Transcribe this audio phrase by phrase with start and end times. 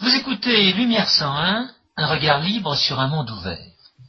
[0.00, 3.58] Vous écoutez Lumière 101, un regard libre sur un monde ouvert.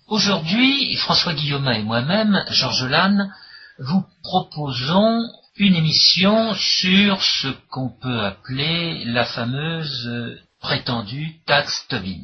[0.07, 3.29] Aujourd'hui, François Guillaume et moi-même, Georges Lannes,
[3.78, 5.19] vous proposons
[5.57, 12.23] une émission sur ce qu'on peut appeler la fameuse euh, prétendue taxe Tobin.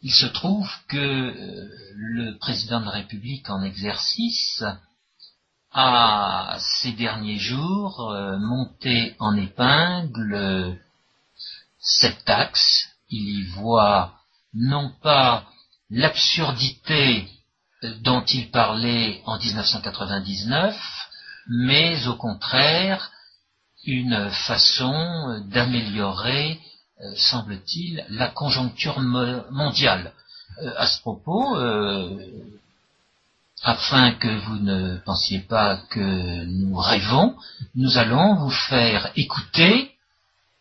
[0.00, 4.64] Il se trouve que euh, le président de la République en exercice
[5.72, 10.78] a ces derniers jours euh, monté en épingle
[11.80, 12.88] cette taxe.
[13.10, 14.14] Il y voit
[14.54, 15.44] non pas
[15.90, 17.28] l'absurdité
[18.02, 20.76] dont il parlait en 1999,
[21.48, 23.10] mais au contraire
[23.84, 26.60] une façon d'améliorer,
[27.00, 30.12] euh, semble-t-il, la conjoncture mondiale.
[30.62, 32.18] Euh, à ce propos, euh,
[33.62, 37.36] afin que vous ne pensiez pas que nous rêvons,
[37.76, 39.92] nous allons vous faire écouter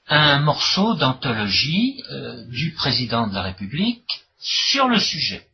[0.09, 2.01] un morceau d'anthologie
[2.49, 5.49] du président de la République sur le sujet.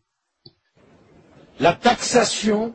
[1.60, 2.74] La taxation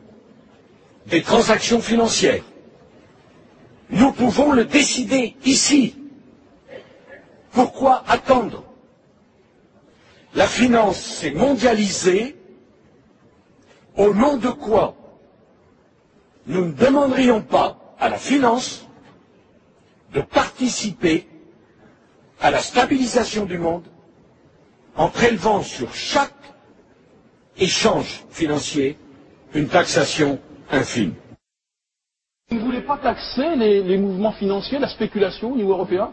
[1.07, 2.43] des transactions financières.
[3.89, 5.95] Nous pouvons le décider ici.
[7.51, 8.63] Pourquoi attendre?
[10.35, 12.35] La finance s'est mondialisée.
[13.95, 14.95] Au nom de quoi?
[16.45, 18.85] Nous ne demanderions pas à la finance
[20.13, 21.28] de participer
[22.41, 23.83] à la stabilisation du monde
[24.95, 26.33] en prélevant sur chaque
[27.57, 28.97] échange financier
[29.53, 30.39] une taxation
[30.71, 31.13] infime.
[32.51, 36.09] Vous ne voulez pas taxer les, les, mouvements financiers, la spéculation au niveau européen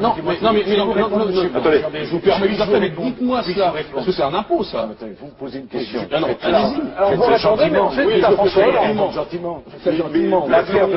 [0.00, 2.88] Non, mais, non, mais, mais non, non, non, non, attendez, je vous permets.
[2.88, 4.88] Dites-moi cela, parce que c'est un impôt, ça.
[5.20, 6.00] Vous me posez une question.
[6.10, 6.80] Ah non, allez-y.
[6.96, 10.46] Alors, vous répondez, mais en fait, oui, gentiment, gentiment, gentiment.
[10.48, 10.94] L'affaire de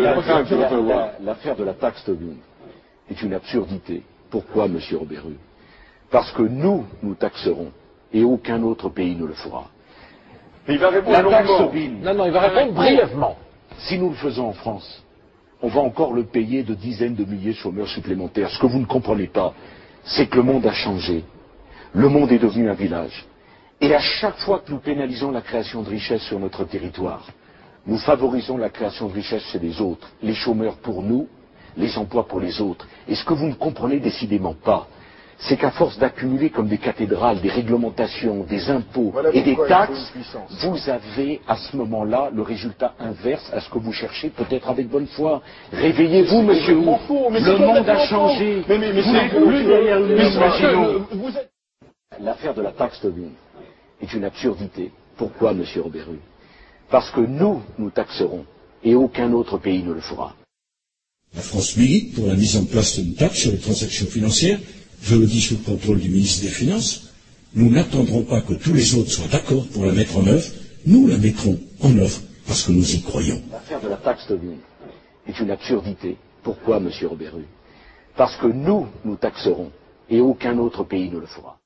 [0.00, 0.40] la taxe,
[1.22, 2.36] l'affaire de la taxe Tobin
[3.10, 4.02] est une absurdité.
[4.30, 5.36] Pourquoi, Monsieur Roberu
[6.10, 7.70] Parce que nous, nous taxerons,
[8.12, 9.70] et aucun autre pays ne le fera.
[10.66, 11.90] Mais il va répondre la taxe Tobin.
[12.02, 13.36] Non, non, il va répondre brièvement.
[13.78, 15.02] Si nous le faisons en France,
[15.60, 18.50] on va encore le payer de dizaines de milliers de chômeurs supplémentaires.
[18.50, 19.52] Ce que vous ne comprenez pas,
[20.04, 21.24] c'est que le monde a changé.
[21.92, 23.24] Le monde est devenu un village.
[23.80, 27.26] Et à chaque fois que nous pénalisons la création de richesses sur notre territoire,
[27.86, 31.28] nous favorisons la création de richesses chez les autres, les chômeurs pour nous,
[31.76, 32.86] les emplois pour les autres.
[33.08, 34.86] Et ce que vous ne comprenez décidément pas,
[35.38, 40.12] c'est qu'à force d'accumuler comme des cathédrales des réglementations, des impôts Voilà et des taxes,
[40.62, 44.88] vous avez à ce moment-là le résultat inverse à ce que vous cherchez, peut-être avec
[44.88, 45.42] bonne foi.
[45.72, 46.80] Réveillez-vous, monsieur.
[46.80, 48.64] c'est Le monde a changé.
[48.68, 49.98] Mais- Vous n'êtes plus derrière
[52.20, 53.32] L'affaire de la taxe Tobin
[54.00, 54.92] est une absurdité.
[55.16, 56.18] Pourquoi, monsieur Roberu
[56.90, 58.44] Parce que nous, nous taxerons,
[58.84, 60.34] et aucun autre pays ne le fera.
[61.36, 64.58] La France milite pour la mise en place d'une taxe sur les transactions financières.
[65.02, 67.08] Je le dis sous le contrôle du ministre des Finances.
[67.54, 70.46] Nous n'attendrons pas que tous les autres soient d'accord pour la mettre en œuvre.
[70.86, 73.42] Nous la mettrons en œuvre parce que nous y croyons.
[73.50, 74.56] L'affaire de la taxe Tobin
[75.26, 76.16] est une absurdité.
[76.42, 77.44] Pourquoi, monsieur Roberu
[78.16, 79.70] Parce que nous, nous taxerons,
[80.10, 81.58] et aucun autre pays ne le fera.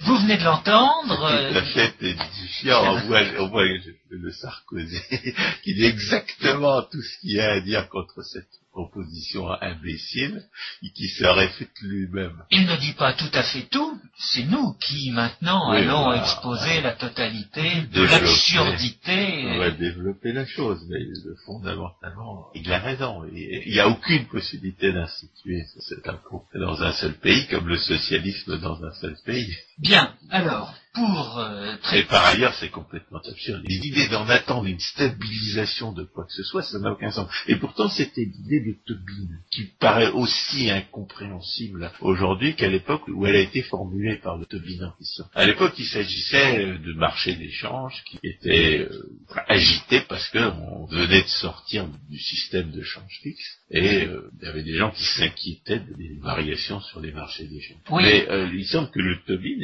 [0.00, 1.24] Vous venez de l'entendre.
[1.24, 3.64] euh, La tête édifiant, on voit, on voit
[4.10, 4.98] le, Sarkozy
[5.64, 10.44] qui dit exactement tout ce qu'il y a à dire contre cette proposition imbécile
[10.82, 12.36] et qui se réfute lui-même.
[12.50, 16.22] Il ne dit pas tout à fait tout, c'est nous qui maintenant Oui, allons voilà.
[16.22, 19.44] exposer la totalité de l'absurdité.
[19.46, 23.24] On va développer la chose, mais euh, fondamentalement, il a raison.
[23.32, 27.78] Il il n'y a aucune possibilité d'instituer cet impôt dans un seul pays, comme le
[27.78, 29.56] socialisme dans un seul pays.
[29.80, 32.08] Bien, alors, pour euh, Et traiter...
[32.08, 33.62] par ailleurs, c'est complètement absurde.
[33.64, 37.30] L'idée d'en attendre une stabilisation de quoi que ce soit, ça n'a aucun sens.
[37.46, 43.36] Et pourtant, c'était l'idée de Tobin, qui paraît aussi incompréhensible aujourd'hui qu'à l'époque où elle
[43.36, 45.24] a été formulée par le Tobin en question.
[45.34, 49.10] À l'époque, il s'agissait euh, de marchés d'échange qui étaient euh,
[49.46, 54.48] agités parce qu'on venait de sortir du système de change fixe et euh, il y
[54.48, 57.78] avait des gens qui s'inquiétaient des variations sur les marchés d'échange.
[57.90, 58.02] Oui.
[58.02, 59.56] Mais il semble que le Tobin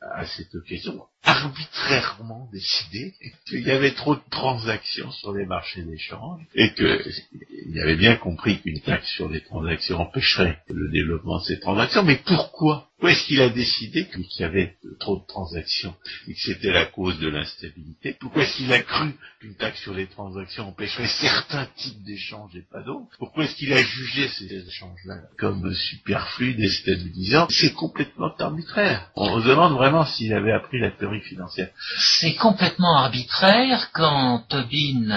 [0.00, 3.12] à cette occasion arbitrairement décidé
[3.46, 8.60] qu'il y avait trop de transactions sur les marchés d'échange et qu'il avait bien compris
[8.62, 12.04] qu'une taxe sur les transactions empêcherait le développement de ces transactions.
[12.04, 12.88] Mais pourquoi?
[12.96, 15.94] Pourquoi est-ce qu'il a décidé qu'il y avait trop de transactions
[16.28, 18.16] et que c'était la cause de l'instabilité?
[18.18, 22.62] Pourquoi est-ce qu'il a cru qu'une taxe sur les transactions empêcherait certains types d'échanges et
[22.62, 23.14] pas d'autres?
[23.18, 27.48] Pourquoi est-ce qu'il a jugé ces échanges-là comme superflus, déstabilisants?
[27.50, 29.10] C'est complètement arbitraire.
[29.14, 31.15] On se demande vraiment s'il avait appris la théorie
[31.98, 35.10] C'est complètement arbitraire quand Tobin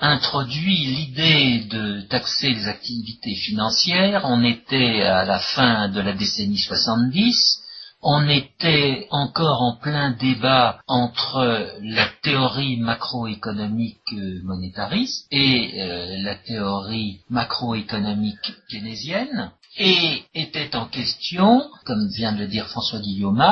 [0.00, 4.22] introduit l'idée de taxer les activités financières.
[4.24, 7.64] On était à la fin de la décennie 70
[8.02, 14.14] on était encore en plein débat entre la théorie macroéconomique
[14.44, 22.48] monétariste et euh, la théorie macroéconomique keynésienne et était en question, comme vient de le
[22.48, 23.42] dire François Guillaume,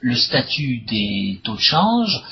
[0.00, 2.22] le statut des taux de change.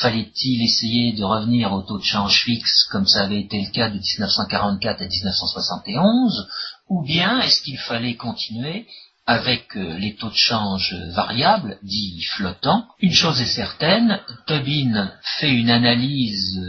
[0.00, 3.88] Fallait-il essayer de revenir au taux de change fixe comme ça avait été le cas
[3.88, 6.46] de 1944 à 1971
[6.90, 8.86] ou bien est-ce qu'il fallait continuer
[9.26, 12.86] avec euh, les taux de change variables, dits flottants?
[13.00, 16.60] Une chose est certaine, Tobin fait une analyse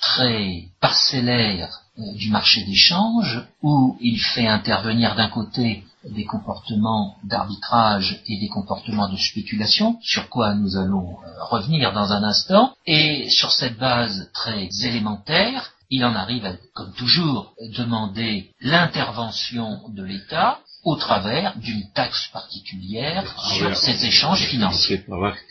[0.00, 7.16] très parcellaire euh, du marché des changes, où il fait intervenir d'un côté des comportements
[7.24, 12.74] d'arbitrage et des comportements de spéculation, sur quoi nous allons euh, revenir dans un instant,
[12.86, 20.04] et sur cette base très élémentaire, il en arrive à, comme toujours, demander l'intervention de
[20.04, 23.24] l'État, au travers d'une taxe particulière
[23.58, 25.04] sur ces échanges financiers.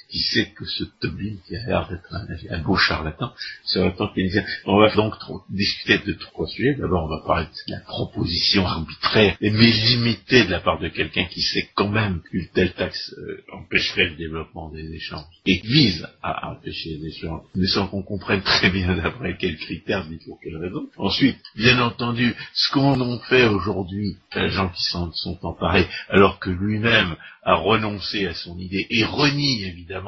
[0.09, 2.13] Qui sait que ce Tobin, qui a l'air d'être
[2.50, 3.31] un, beau charlatan,
[3.63, 4.44] serait tant keynésien.
[4.65, 5.13] On va donc
[5.50, 6.75] discuter de trois sujets.
[6.75, 11.25] D'abord, on va parler de la proposition arbitraire, mais limitée de la part de quelqu'un
[11.25, 16.07] qui sait quand même qu'une telle taxe euh, empêcherait le développement des échanges et vise
[16.23, 20.39] à empêcher les échanges, mais sans qu'on comprenne très bien d'après quels critères, ni pour
[20.41, 20.88] quelles raisons.
[20.97, 26.39] Ensuite, bien entendu, ce qu'on en fait aujourd'hui, les gens qui sont sont emparés, alors
[26.39, 29.99] que lui-même a renoncé à son idée et renie évidemment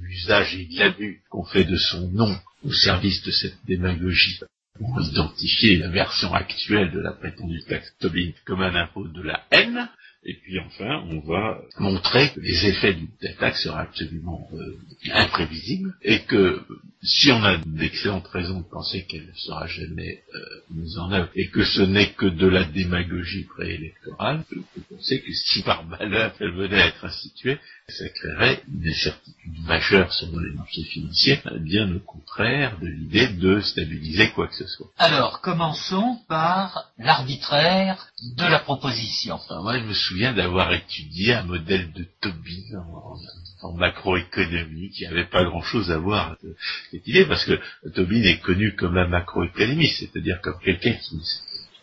[0.00, 4.40] l'usage et l'abus qu'on fait de son nom au service de cette démagogie
[4.74, 9.44] pour identifier la version actuelle de la prétendue taxe Tobin comme un impôt de la
[9.50, 9.88] haine,
[10.22, 14.78] et puis enfin, on va montrer que les effets d'une telle taxe seraient absolument euh,
[15.14, 16.60] imprévisibles et que
[17.02, 20.38] si on a d'excellentes raisons de penser qu'elle ne sera jamais euh,
[20.74, 25.32] mise en œuvre et que ce n'est que de la démagogie préélectorale, on penser que
[25.32, 27.58] si par malheur elle venait à être instituée,
[27.90, 33.60] ça créerait une incertitude majeure sur les marchés financiers, bien au contraire de l'idée de
[33.60, 34.88] stabiliser quoi que ce soit.
[34.98, 39.38] Alors, commençons par l'arbitraire de la proposition.
[39.62, 43.16] moi, je me souviens d'avoir étudié un modèle de Tobin en,
[43.62, 46.56] en macroéconomie qui n'avait pas grand-chose à voir avec
[46.90, 47.58] cette idée, parce que
[47.94, 51.16] Tobin est connu comme un macroéconomiste, c'est-à-dire comme quelqu'un qui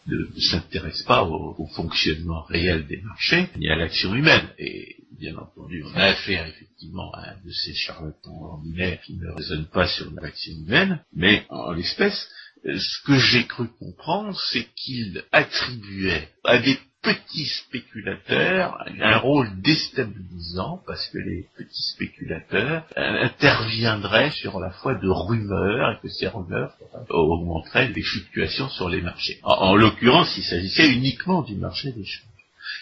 [0.07, 4.47] ne s'intéresse pas au, fonctionnement réel des marchés ni à l'action humaine.
[4.57, 9.29] Et bien entendu, on a affaire effectivement à un de ces charlatans ordinaires qui ne
[9.29, 12.29] raisonnent pas sur l'action humaine, mais en l'espèce,
[12.63, 20.81] ce que j'ai cru comprendre, c'est qu'il attribuait à des petits spéculateurs un rôle déstabilisant
[20.85, 26.27] parce que les petits spéculateurs euh, interviendraient sur la foi de rumeurs et que ces
[26.27, 26.73] rumeurs
[27.09, 29.39] augmenteraient les fluctuations sur les marchés.
[29.43, 32.23] En, l'occurrence, il s'agissait uniquement du marché des changes.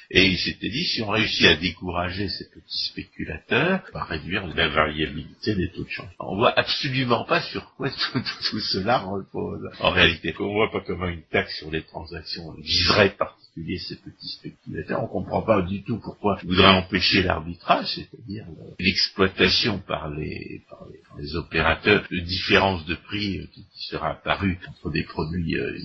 [0.09, 4.45] Et il s'était dit, si on réussit à décourager ces petits spéculateurs, on va réduire
[4.47, 6.09] la variabilité des taux de change.
[6.19, 9.69] On voit absolument pas sur quoi tout, cela repose.
[9.79, 13.15] En réalité, on voit pas comment une taxe sur les transactions viserait
[13.55, 15.03] ces petits spéculateurs.
[15.03, 18.45] On comprend pas du tout pourquoi ils voudraient empêcher l'arbitrage, c'est-à-dire
[18.79, 20.85] l'exploitation par les, par
[21.17, 25.77] les, opérateurs de différence de prix qui, sera apparue entre des produits euh,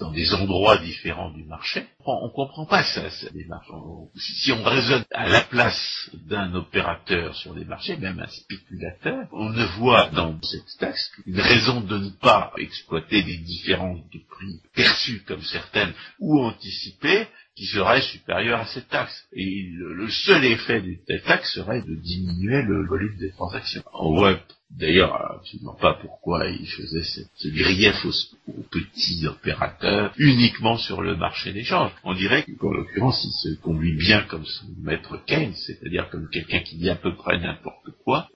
[0.00, 1.84] dans des endroits différents du marché.
[2.04, 3.68] On ne comprend pas ça, ça démarche.
[4.16, 9.50] si on raisonne à la place d'un opérateur sur des marchés, même un spéculateur, on
[9.50, 14.60] ne voit dans cette taxe qu'une raison de ne pas exploiter des différences de prix
[14.74, 19.26] perçues comme certaines ou anticipées qui seraient supérieures à cette taxe.
[19.32, 23.84] Et le, seul effet de cette taxe serait de diminuer le volume des transactions.
[23.92, 24.40] On voit
[24.76, 31.52] D'ailleurs, absolument pas pourquoi il faisait ce grief aux, petits opérateurs uniquement sur le marché
[31.52, 31.92] d'échange.
[32.02, 36.60] On dirait qu'en l'occurrence, il se conduit bien comme son maître Keynes, c'est-à-dire comme quelqu'un
[36.60, 38.28] qui dit à peu près n'importe quoi,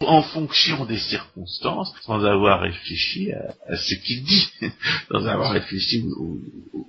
[0.00, 4.48] en fonction des circonstances, sans avoir réfléchi à, ce qu'il dit,
[5.10, 6.04] sans avoir réfléchi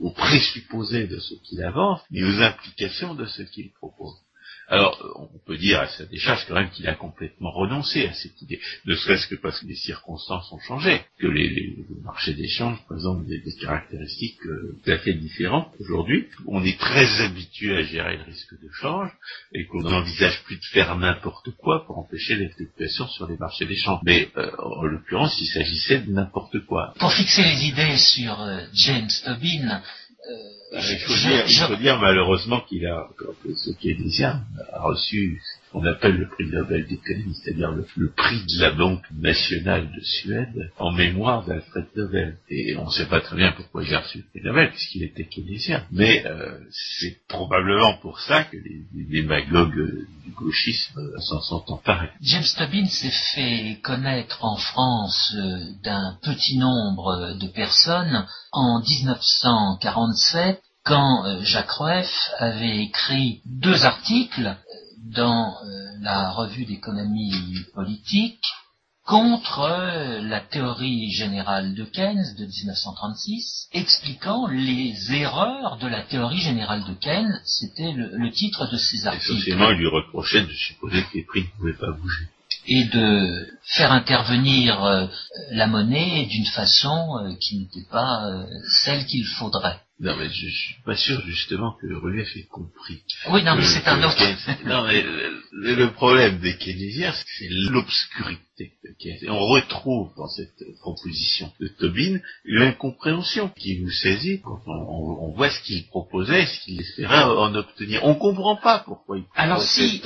[0.01, 4.15] aux présupposés de ce qu'il avance, mais aux implications de ce qu'il propose.
[4.69, 8.39] Alors, on peut dire à sa décharge quand même qu'il a complètement renoncé à cette
[8.43, 13.25] idée, ne serait-ce que parce que les circonstances ont changé, que les, marchés d'échange présentent
[13.25, 15.73] des, caractéristiques euh, tout à fait différentes.
[15.79, 19.09] Aujourd'hui, on est très habitué à gérer le risque de change
[19.53, 23.65] et qu'on n'envisage plus de faire n'importe quoi pour empêcher les fluctuations sur les marchés
[23.65, 23.99] d'échange.
[24.03, 26.93] Mais euh, en l'occurrence, il s'agissait de n'importe quoi.
[26.99, 29.81] Pour fixer les idées sur euh, James Tobin,
[30.71, 33.07] il, faut dire, il faut dire malheureusement qu'il a,
[33.55, 38.71] ce keynésien a reçu qu'on appelle le prix Nobel d'économie, c'est-à-dire le, prix de la
[38.71, 42.37] Banque nationale de Suède en mémoire d'Alfred Nobel.
[42.49, 45.03] Et on ne sait pas très bien pourquoi il a reçu le prix Nobel, puisqu'il
[45.03, 45.85] était keynésien.
[45.91, 52.09] Mais euh, c'est probablement pour ça que les, démagogues du gauchisme s'en sont emparés.
[52.21, 60.61] James Tobin s'est fait connaître en France euh, d'un petit nombre de personnes en 1947
[60.89, 64.55] quand euh, Jacques Rueff avait écrit deux articles
[65.05, 67.33] dans euh, la revue d'économie
[67.73, 68.43] politique
[69.05, 76.41] contre euh, la théorie générale de Keynes de 1936, expliquant les erreurs de la théorie
[76.41, 77.41] générale de Keynes.
[77.43, 79.31] C'était le, titre de ces articles.
[79.31, 82.25] Essentiellement, il lui reprochait de supposer que les prix ne pouvaient pas bouger.
[82.67, 85.07] Et de faire intervenir euh,
[85.51, 88.45] la monnaie d'une façon qui n'était pas
[88.83, 89.79] celle qu'il faudrait.
[90.01, 93.03] Non, mais je, suis pas sûr justement que Rueff ait compris.
[93.31, 94.17] Oui, non, mais c'est un autre.
[94.65, 95.03] non, mais
[95.51, 98.41] le, problème des keynésiens, c'est l'obscurité
[99.27, 105.61] on retrouve dans cette proposition de Tobin l'incompréhension qui vous saisit quand on, voit ce
[105.61, 108.03] qu'il proposait, ce qu'il espérait en obtenir.
[108.03, 110.01] On ne comprend pas pourquoi il Alors si,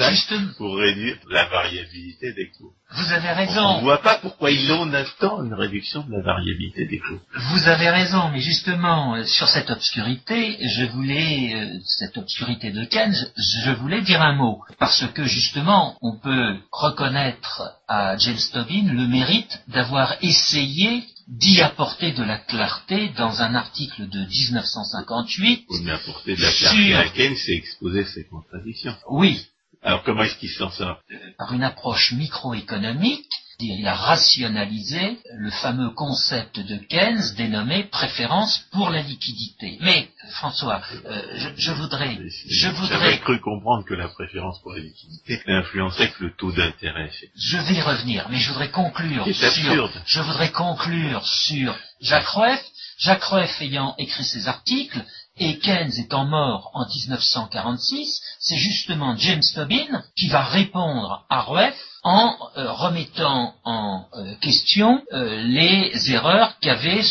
[0.57, 2.73] pour réduire la variabilité des cours.
[2.95, 3.61] Vous avez raison.
[3.61, 7.19] On ne voit pas pourquoi il en attend une réduction de la variabilité des cours.
[7.51, 12.85] Vous avez raison, mais justement, euh, sur cette obscurité, je voulais, euh, cette obscurité de
[12.85, 14.61] Keynes, je voulais dire un mot.
[14.77, 22.11] Parce que justement, on peut reconnaître à James Tobin le mérite d'avoir essayé d'y apporter
[22.11, 25.65] de la clarté dans un article de 1958.
[25.69, 28.95] Vous apporter de la clarté à Keynes, c'est exposer ses contradictions.
[29.09, 29.45] Oui.
[29.83, 30.99] Alors comment est-ce qu'il s'en sort
[31.37, 38.89] Par une approche microéconomique il a rationalisé le fameux concept de Keynes dénommé préférence pour
[38.89, 39.77] la liquidité.
[39.81, 42.17] Mais, François, euh, je, voudrais...
[42.49, 43.19] Je voudrais...
[43.19, 47.11] cru comprendre que la préférence pour la liquidité n'influençait que le taux d'intérêt.
[47.35, 49.89] Je vais y revenir, mais je voudrais conclure sur...
[50.05, 52.63] Je voudrais conclure sur Jacques Rueff.
[52.97, 55.03] Jacques Rueff ayant écrit ses articles,
[55.37, 61.75] et Keynes étant mort en 1946, c'est justement James Tobin qui va répondre à Rueff
[62.03, 67.01] en euh, remettant en euh, question euh, les erreurs qu'avait,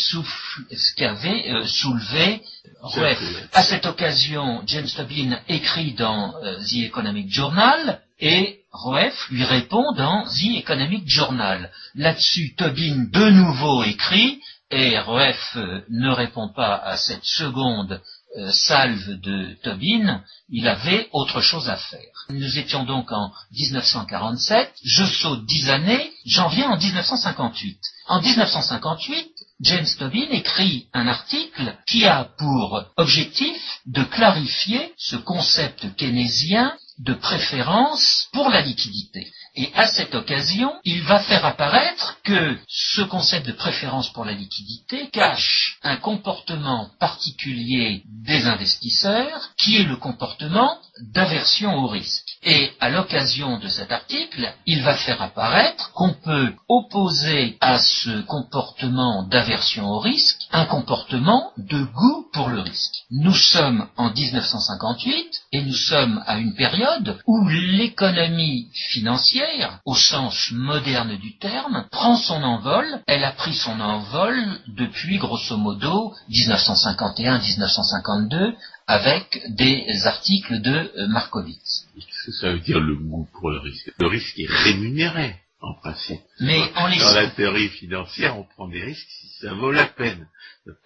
[1.65, 2.41] soulevé
[2.81, 3.19] Rueff.
[3.53, 6.33] À cette occasion, James Tobin écrit dans
[6.69, 11.71] The Economic Journal et Rueff lui répond dans The Economic Journal.
[11.95, 14.39] Là-dessus, Tobin de nouveau écrit
[14.69, 15.57] et Rueff
[15.89, 18.01] ne répond pas à cette seconde
[18.37, 22.25] euh, salve de Tobin, il avait autre chose à faire.
[22.29, 27.79] Nous étions donc en 1947, je saute dix années, j'en viens en 1958.
[28.07, 29.29] En 1958,
[29.61, 37.13] James Tobin écrit un article qui a pour objectif de clarifier ce concept keynésien de
[37.13, 39.31] préférence pour la liquidité.
[39.55, 44.31] Et à cette occasion, il va faire apparaître que ce concept de préférence pour la
[44.31, 50.79] liquidité cache un comportement particulier des investisseurs qui est le comportement
[51.13, 52.32] d'aversion au risque.
[52.45, 58.21] Et à l'occasion de cet article, il va faire apparaître qu'on peut opposer à ce
[58.23, 63.05] comportement d'aversion au risque un comportement de goût pour le risque.
[63.11, 70.51] Nous sommes en 1958 et nous sommes à une période où l'économie financière, au sens
[70.51, 72.85] moderne du terme, prend son envol.
[73.07, 74.35] Elle a pris son envol
[74.67, 78.53] depuis grosso modo 1951-1952
[78.85, 81.87] avec des articles de Markowitz.
[82.31, 83.91] Ça veut dire le goût pour le risque.
[83.99, 86.21] Le risque est rémunéré, en principe.
[86.39, 90.27] Mais Dans la théorie financière, on prend des risques si ça vaut la peine.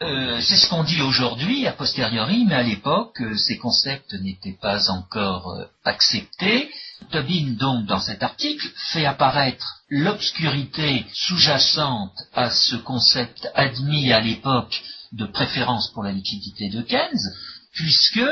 [0.02, 4.58] Euh, c'est ce qu'on dit aujourd'hui, a posteriori, mais à l'époque, euh, ces concepts n'étaient
[4.60, 6.70] pas encore acceptés.
[7.12, 14.82] Tobin, donc, dans cet article, fait apparaître l'obscurité sous-jacente à ce concept admis à l'époque
[15.14, 17.32] de préférence pour la liquidité de Keynes,
[17.78, 18.26] puisque,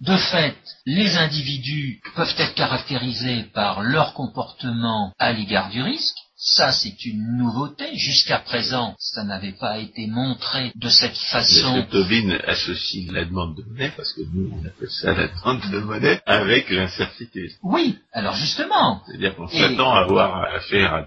[0.00, 6.70] de fait, les individus peuvent être caractérisés par leur comportement à l'égard du risque, ça,
[6.70, 7.96] c'est une nouveauté.
[7.96, 11.74] Jusqu'à présent, ça n'avait pas été montré de cette façon.
[11.74, 15.68] Mais Tobin associe la demande de monnaie, parce que nous, on appelle ça la demande
[15.68, 17.50] de monnaie, avec l'incertitude.
[17.64, 19.02] Oui, alors justement.
[19.06, 21.06] C'est-à-dire qu'on s'attend à avoir affaire à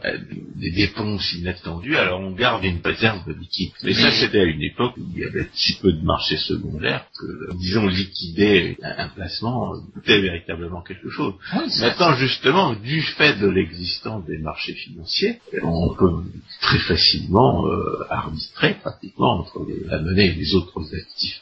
[0.56, 3.72] des dépenses inattendues, alors on garde une réserve de liquide.
[3.84, 7.06] Mais, ça, c'était à une époque où il y avait si peu de marché secondaire
[7.22, 11.34] que, disons, liquider un placement coûtait véritablement quelque chose.
[11.56, 16.24] Oui, Maintenant, justement, du fait de l'existence des marchés financiers, on peut
[16.62, 21.42] très facilement euh, arbitrer pratiquement entre les- la monnaie et les autres actifs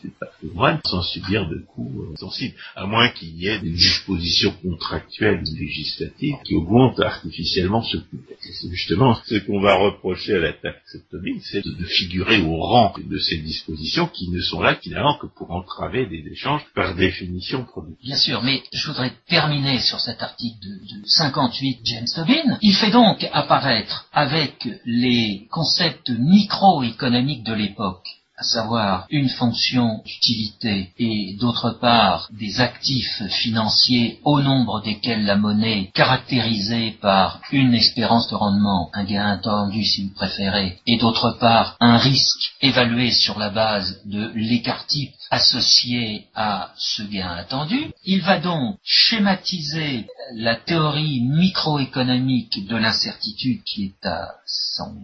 [0.86, 5.56] sans subir de coûts euh, sensibles, à moins qu'il y ait des dispositions contractuelles ou
[5.56, 8.18] législatives qui augmentent artificiellement ce coût.
[8.40, 12.94] C'est justement ce qu'on va reprocher à la taxe Tobin, c'est de figurer au rang
[13.04, 17.64] de ces dispositions qui ne sont là finalement que pour entraver des échanges par définition
[17.66, 18.06] productifs.
[18.06, 22.58] Bien sûr, mais je voudrais terminer sur cet article de, de 58 James Tobin.
[22.62, 28.08] Il fait donc apparaître avec les concepts microéconomiques de l'époque,
[28.40, 35.36] à savoir une fonction d'utilité et d'autre part des actifs financiers au nombre desquels la
[35.36, 41.32] monnaie caractérisée par une espérance de rendement, un gain attendu si vous préférez, et d'autre
[41.40, 47.92] part un risque évalué sur la base de l'écart type associé à ce gain attendu.
[48.06, 54.96] Il va donc schématiser la théorie microéconomique de l'incertitude qui est à son,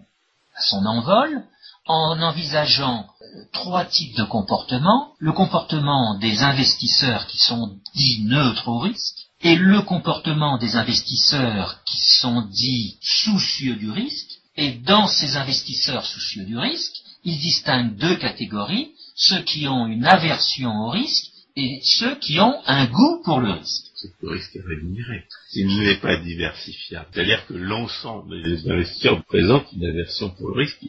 [0.56, 1.44] à son envol
[1.86, 3.08] en envisageant
[3.52, 5.14] trois types de comportements.
[5.20, 11.84] Le comportement des investisseurs qui sont dits neutres au risque et le comportement des investisseurs
[11.86, 14.32] qui sont dits soucieux du risque.
[14.58, 20.06] Et dans ces investisseurs soucieux du risque, il distingue deux catégories, ceux qui ont une
[20.06, 23.86] aversion au risque et ceux qui ont un goût pour le risque.
[24.22, 25.26] le risque est rémunéré.
[25.50, 30.86] S'il n'est pas diversifiable, c'est-à-dire que l'ensemble des investisseurs présentent une aversion pour le risque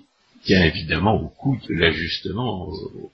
[0.46, 2.68] tient évidemment au coût de l'ajustement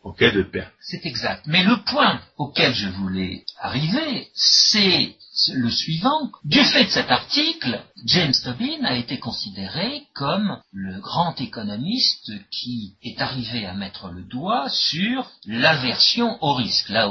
[0.04, 0.72] en cas de perte.
[0.80, 1.44] C'est exact.
[1.46, 5.16] Mais le point auquel je voulais arriver, c'est
[5.54, 6.30] le suivant.
[6.44, 12.94] Du fait de cet article, James Tobin a été considéré comme le grand économiste qui
[13.02, 16.90] est arrivé à mettre le doigt sur l'aversion au risque.
[16.90, 17.10] Là,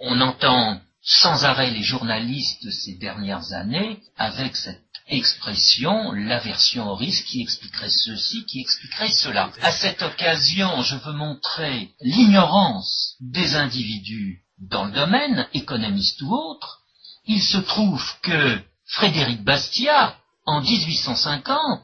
[0.00, 4.80] on entend sans arrêt les journalistes ces dernières années avec cette
[5.12, 9.50] expression, l'aversion au risque qui expliquerait ceci, qui expliquerait cela.
[9.60, 16.80] À cette occasion, je veux montrer l'ignorance des individus dans le domaine, économiste ou autre.
[17.26, 20.16] Il se trouve que Frédéric Bastiat,
[20.46, 21.82] en 1850,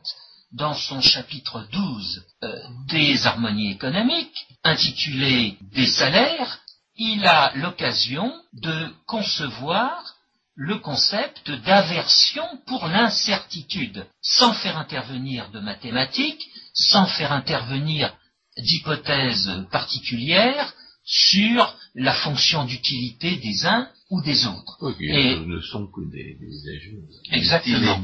[0.52, 6.60] dans son chapitre 12 euh, des harmonies économiques, intitulé Des salaires,
[6.96, 10.14] il a l'occasion de concevoir
[10.60, 16.44] le concept d'aversion pour l'incertitude, sans faire intervenir de mathématiques,
[16.74, 18.12] sans faire intervenir
[18.58, 24.96] d'hypothèses particulières sur la fonction d'utilité des uns ou des autres.
[24.98, 27.06] Et- ne sont que des, des ajouts.
[27.30, 28.02] Exactement.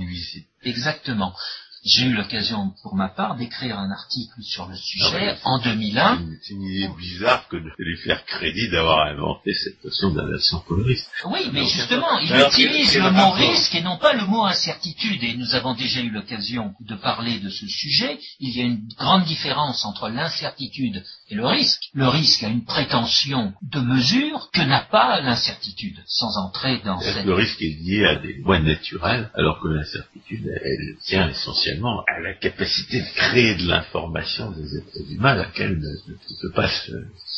[0.63, 1.35] Exactement.
[1.87, 5.39] J'ai eu l'occasion, pour ma part, d'écrire un article sur le Ah sujet oui.
[5.45, 6.19] en C'est 2001.
[6.21, 10.15] une, c'est une idée bizarre que de lui faire crédit d'avoir inventé cette notion
[10.71, 11.07] risque.
[11.27, 15.23] Oui, mais justement, il utilise le mot risque et non pas le mot incertitude.
[15.23, 18.19] Et nous avons déjà eu l'occasion de parler de ce sujet.
[18.41, 21.91] Il y a une grande différence entre l'incertitude et le risque.
[21.95, 27.25] Le risque a une prétention de mesure que n'a pas l'incertitude, sans entrer dans cette...
[27.25, 32.21] Le risque est lié à des lois naturelles, alors que l'incertitude, elle, tient essentiellement à
[32.21, 36.93] la capacité de créer de l'information des êtres humains, laquelle ne, ne peut pas se,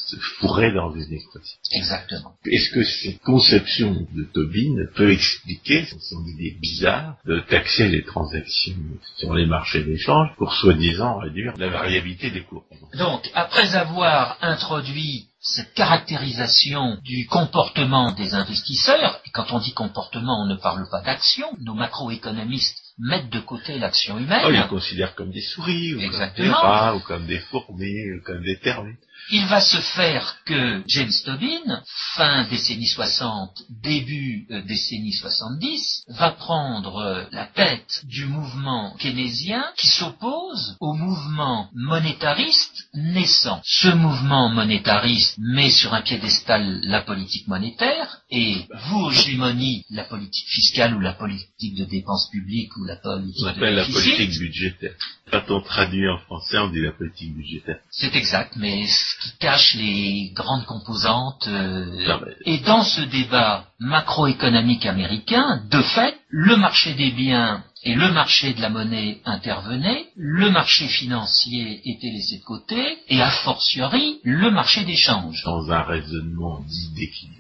[0.07, 1.59] se fourrer dans une équation.
[1.73, 2.33] Exactement.
[2.47, 8.77] Est-ce que cette conception de Tobin peut expliquer son idée bizarre de taxer les transactions
[9.17, 12.65] sur les marchés d'échange pour soi-disant réduire la variabilité des cours?
[12.97, 20.43] Donc, après avoir introduit cette caractérisation du comportement des investisseurs, et quand on dit comportement,
[20.43, 25.15] on ne parle pas d'action, nos macroéconomistes mettent de côté l'action humaine, Oh, ils considèrent
[25.15, 26.53] comme des souris, ou comme des Exactement.
[26.55, 28.99] rats, ou comme des fourmis, ou comme des termites.
[29.31, 31.83] Il va se faire que James Tobin,
[32.15, 33.51] fin décennie 60,
[33.83, 40.95] début euh, décennie 70, va prendre euh, la tête du mouvement keynésien qui s'oppose au
[40.95, 43.61] mouvement monétariste naissant.
[43.65, 50.49] Ce mouvement monétariste met sur un piédestal la politique monétaire et vous hégémonie la politique
[50.49, 54.39] fiscale ou la politique de dépenses publiques ou la politique On de appelle la politique
[54.39, 54.95] budgétaire.
[55.31, 57.79] Quand on traduit en français, on dit la politique budgétaire.
[57.91, 61.47] C'est exact, mais ce qui cache les grandes composantes.
[61.49, 67.65] euh, Non, mais- Et dans ce débat macroéconomique américain, de fait, le marché des biens
[67.83, 73.21] et le marché de la monnaie intervenaient, le marché financier était laissé de côté, et
[73.21, 75.43] a fortiori, le marché d'échange.
[75.45, 77.37] Dans un raisonnement dit d'équilibre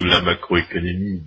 [0.00, 1.20] la macroéconomie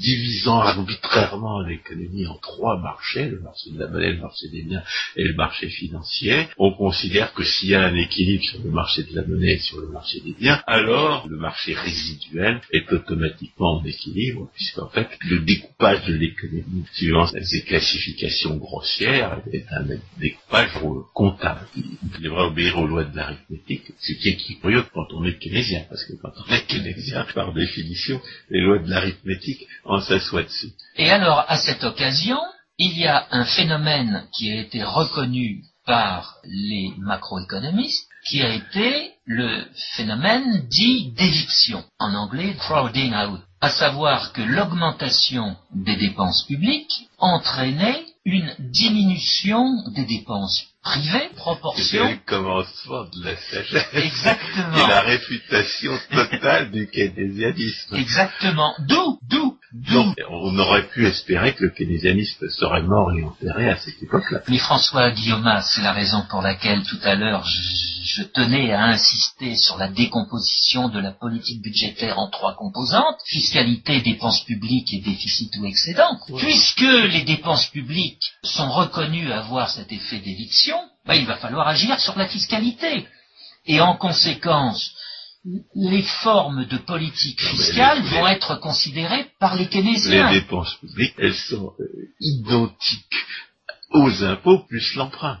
[0.00, 4.82] divisant arbitrairement l'économie en trois marchés, le marché de la monnaie, le marché des biens
[5.16, 6.48] et le marché financier.
[6.58, 9.58] On considère que s'il y a un équilibre sur le marché de la monnaie et
[9.58, 15.08] sur le marché des biens, alors le marché résiduel est automatiquement en équilibre, puisqu'en fait
[15.28, 19.86] le découpage de l'économie suivant ces classifications grossières est un
[20.18, 20.70] découpage
[21.14, 21.66] comptable.
[21.76, 24.40] Il devrait obéir aux lois de l'arithmétique, ce qui est
[24.92, 28.20] quand on est keynésien, parce que quand on est keynésien, par définition,
[28.50, 30.72] les lois de l'arithmétique en s'assoient dessus.
[30.96, 32.38] Et alors, à cette occasion,
[32.78, 39.12] il y a un phénomène qui a été reconnu par les macroéconomistes, qui a été
[39.24, 39.64] le
[39.96, 48.04] phénomène dit d'éviction, en anglais crowding out, à savoir que l'augmentation des dépenses publiques entraînait
[48.30, 49.64] une diminution
[49.94, 52.04] des dépenses privées, proportion.
[52.06, 53.86] C'est le commencement de la sagesse.
[53.92, 54.76] Exactement.
[54.76, 57.96] Et la réfutation totale du keynésianisme.
[57.96, 58.74] Exactement.
[58.80, 60.14] D'où, d'où, d'où.
[60.30, 64.40] On aurait pu espérer que le keynésianisme serait mort et enterré à cette époque-là.
[64.48, 67.89] Mais François Guillaume, c'est la raison pour laquelle tout à l'heure je
[68.32, 74.44] tenais à insister sur la décomposition de la politique budgétaire en trois composantes, fiscalité, dépenses
[74.44, 76.18] publiques et déficit ou excédent.
[76.38, 81.98] Puisque les dépenses publiques sont reconnues avoir cet effet d'éviction, ben, il va falloir agir
[82.00, 83.06] sur la fiscalité.
[83.66, 84.92] Et en conséquence,
[85.74, 90.30] les formes de politique fiscale vont être considérées par les keynésiens.
[90.30, 93.24] Les dépenses publiques, elles sont euh, identiques
[93.90, 95.40] aux impôts plus l'emprunt.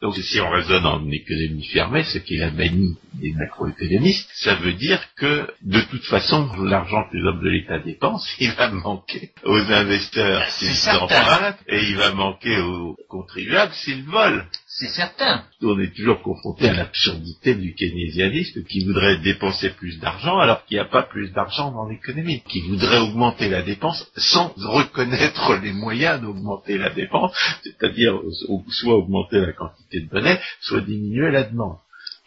[0.00, 4.54] Donc si on raisonne en économie fermée, ce qui est la manie des macroéconomistes, ça
[4.54, 8.70] veut dire que de toute façon, l'argent que les hommes de l'État dépensent, il va
[8.70, 14.42] manquer aux investisseurs s'ils empruntent et il va manquer aux contribuables s'ils volent.
[14.66, 15.44] C'est certain.
[15.62, 20.76] On est toujours confronté à l'absurdité du keynésianisme qui voudrait dépenser plus d'argent alors qu'il
[20.76, 25.72] n'y a pas plus d'argent dans l'économie, qui voudrait augmenter la dépense sans reconnaître les
[25.72, 28.18] moyens d'augmenter la dépense, c'est-à-dire
[28.68, 29.89] soit augmenter la quantité
[30.60, 31.78] soit la demande.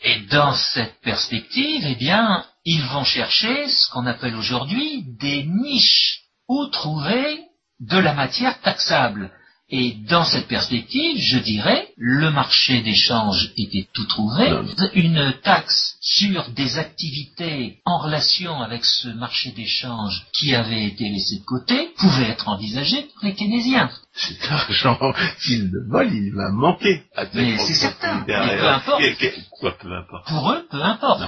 [0.03, 6.23] Et dans cette perspective, eh bien, ils vont chercher ce qu'on appelle aujourd'hui des niches
[6.47, 7.39] où trouver
[7.79, 9.31] de la matière taxable.
[9.69, 14.51] Et dans cette perspective, je dirais, le marché d'échange était tout trouvé.
[14.93, 21.39] Une taxe sur des activités en relation avec ce marché d'échange qui avait été laissé
[21.39, 23.89] de côté pouvait être envisagée pour les keynésiens.
[24.13, 24.99] Cet argent,
[25.39, 27.03] s'il le vole, il va manquer.
[27.33, 28.25] Mais c'est certain.
[28.27, 29.03] Mais peu importe.
[29.59, 30.27] Quoi, peu importe.
[30.27, 31.23] Pour eux, peu importe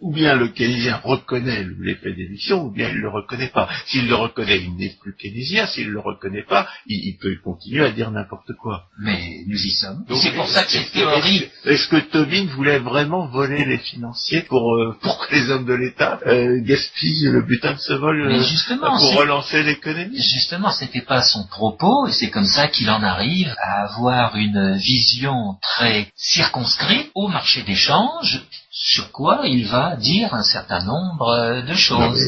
[0.00, 3.68] ou bien le keynésien reconnaît l'effet d'émission, ou bien il ne le reconnaît pas.
[3.86, 5.66] S'il le reconnaît, il n'est plus keynésien.
[5.66, 8.84] S'il ne le reconnaît pas, il, peut continuer à dire n'importe quoi.
[8.98, 10.04] Mais nous y sommes.
[10.08, 11.48] C'est pour ça que cette théorie...
[11.64, 15.74] Est-ce que Tobin voulait vraiment voler les financiers pour, euh, pour que les hommes de
[15.74, 20.16] l'État euh, gaspillent le butin de ce vol justement, pour relancer l'économie?
[20.16, 24.76] Justement, c'était pas son propos, et c'est comme ça qu'il en arrive à avoir une
[24.76, 31.62] vision très circonscrite au marché d'échange sur quoi il va dire un certain nombre euh,
[31.62, 32.18] de choses.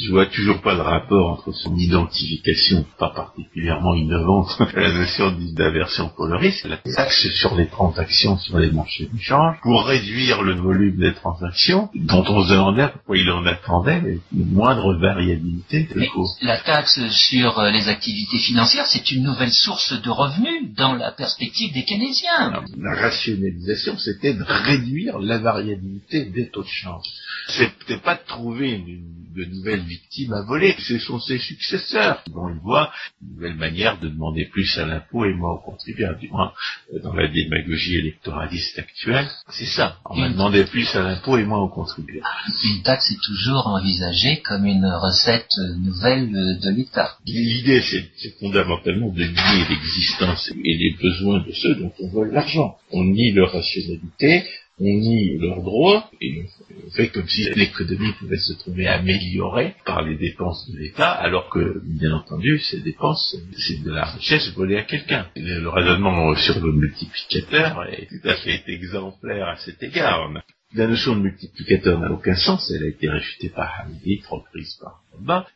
[0.00, 6.10] Je vois toujours pas le rapport entre son identification, pas particulièrement innovante, la notion d'inversion
[6.10, 10.54] pour le risque, la taxe sur les transactions sur les marchés d'échange, pour réduire le
[10.54, 16.06] volume des transactions, dont on se demandait pourquoi il en attendait une moindre variabilité de
[16.06, 16.36] cours.
[16.42, 21.12] La taxe sur euh, les activités financières, c'est une nouvelle source de revenus dans la
[21.12, 22.62] perspective des keynésiens.
[22.78, 27.06] La rationalisation, c'était de réduire la variabilité des taux de change.
[27.48, 32.22] C'est pas de trouver une, de nouvelles victimes à voler, ce sont ses successeurs.
[32.30, 32.90] Bon, ils voient
[33.22, 36.52] une nouvelle manière de demander plus à l'impôt et moins au contribuable, du moins
[36.92, 39.28] euh, dans la démagogie électoraliste actuelle.
[39.50, 42.26] C'est ça, on va demander plus à l'impôt et moins au contribuable.
[42.64, 47.16] Une taxe est toujours envisagée comme une recette nouvelle de l'État.
[47.26, 52.76] L'idée, c'est fondamentalement de nier l'existence et les besoins de ceux dont on vole l'argent.
[52.90, 54.44] On nie leur rationalité,
[54.80, 56.44] on nie leurs droits et
[56.86, 61.48] on fait comme si l'économie pouvait se trouver améliorée par les dépenses de l'État, alors
[61.48, 65.26] que, bien entendu, ces dépenses, c'est de la richesse volée à quelqu'un.
[65.36, 70.30] Le raisonnement sur le multiplicateur est tout à fait exemplaire à cet égard.
[70.74, 75.02] La notion de multiplicateur n'a aucun sens, elle a été réfutée par Hamid, reprise par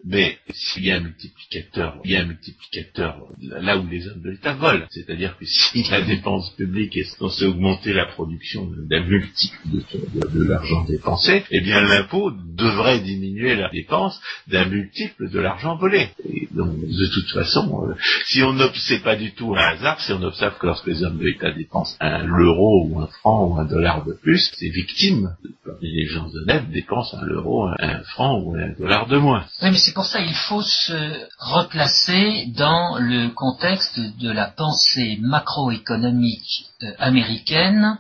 [0.04, 4.22] mais s'il y a un multiplicateur, il y a un multiplicateur là où les hommes
[4.22, 4.86] de l'État volent.
[4.90, 10.84] C'est-à-dire que si la dépense publique est censée augmenter la production d'un multiple de, l'argent
[10.84, 16.08] dépensé, eh bien l'impôt devrait diminuer la dépense d'un multiple de l'argent volé.
[16.24, 17.94] Et donc, de toute façon, euh,
[18.26, 21.18] si on n'observe pas du tout un hasard, si on observe que lorsque les hommes
[21.18, 24.92] de l'État dépensent un euro ou un franc ou un dollar de plus, c'est victime
[24.92, 25.36] légitime.
[25.80, 29.44] Les gens honnêtes dépensent un euro, un franc ou un dollar de moins.
[29.60, 35.18] Oui, mais c'est pour ça qu'il faut se replacer dans le contexte de la pensée
[35.20, 37.98] macroéconomique euh, américaine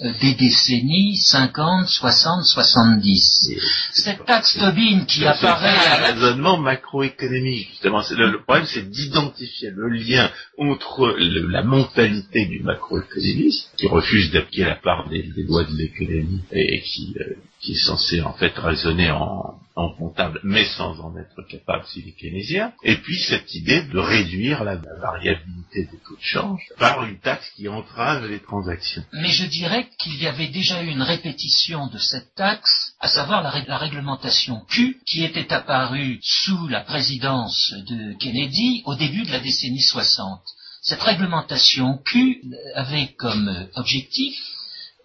[0.00, 3.50] euh, des décennies 50, 60, 70.
[3.92, 5.68] Cette taxe Tobin qui apparaît...
[5.68, 7.68] un raisonnement macroéconomique.
[7.72, 13.86] Justement, le, le, problème, c'est d'identifier le lien entre le, la mentalité du macroéconomiste, qui
[13.86, 17.84] refuse d'appliquer la part des, des lois de l'économie et, et qui, euh, qui est
[17.84, 22.72] censé en fait raisonner en, en comptable, mais sans en être capable s'il est keynésien,
[22.82, 27.50] et puis cette idée de réduire la, variabilité des taux de change par une taxe
[27.56, 29.04] qui entrave les transactions.
[29.12, 33.42] Mais je dirais qu'il y avait déjà eu une répétition de cette taxe, à savoir
[33.42, 39.32] la, la réglementation Q, qui était apparue sous la présidence de Kennedy au début de
[39.32, 40.40] la décennie 60.
[40.82, 42.42] Cette réglementation Q
[42.74, 44.36] avait comme objectif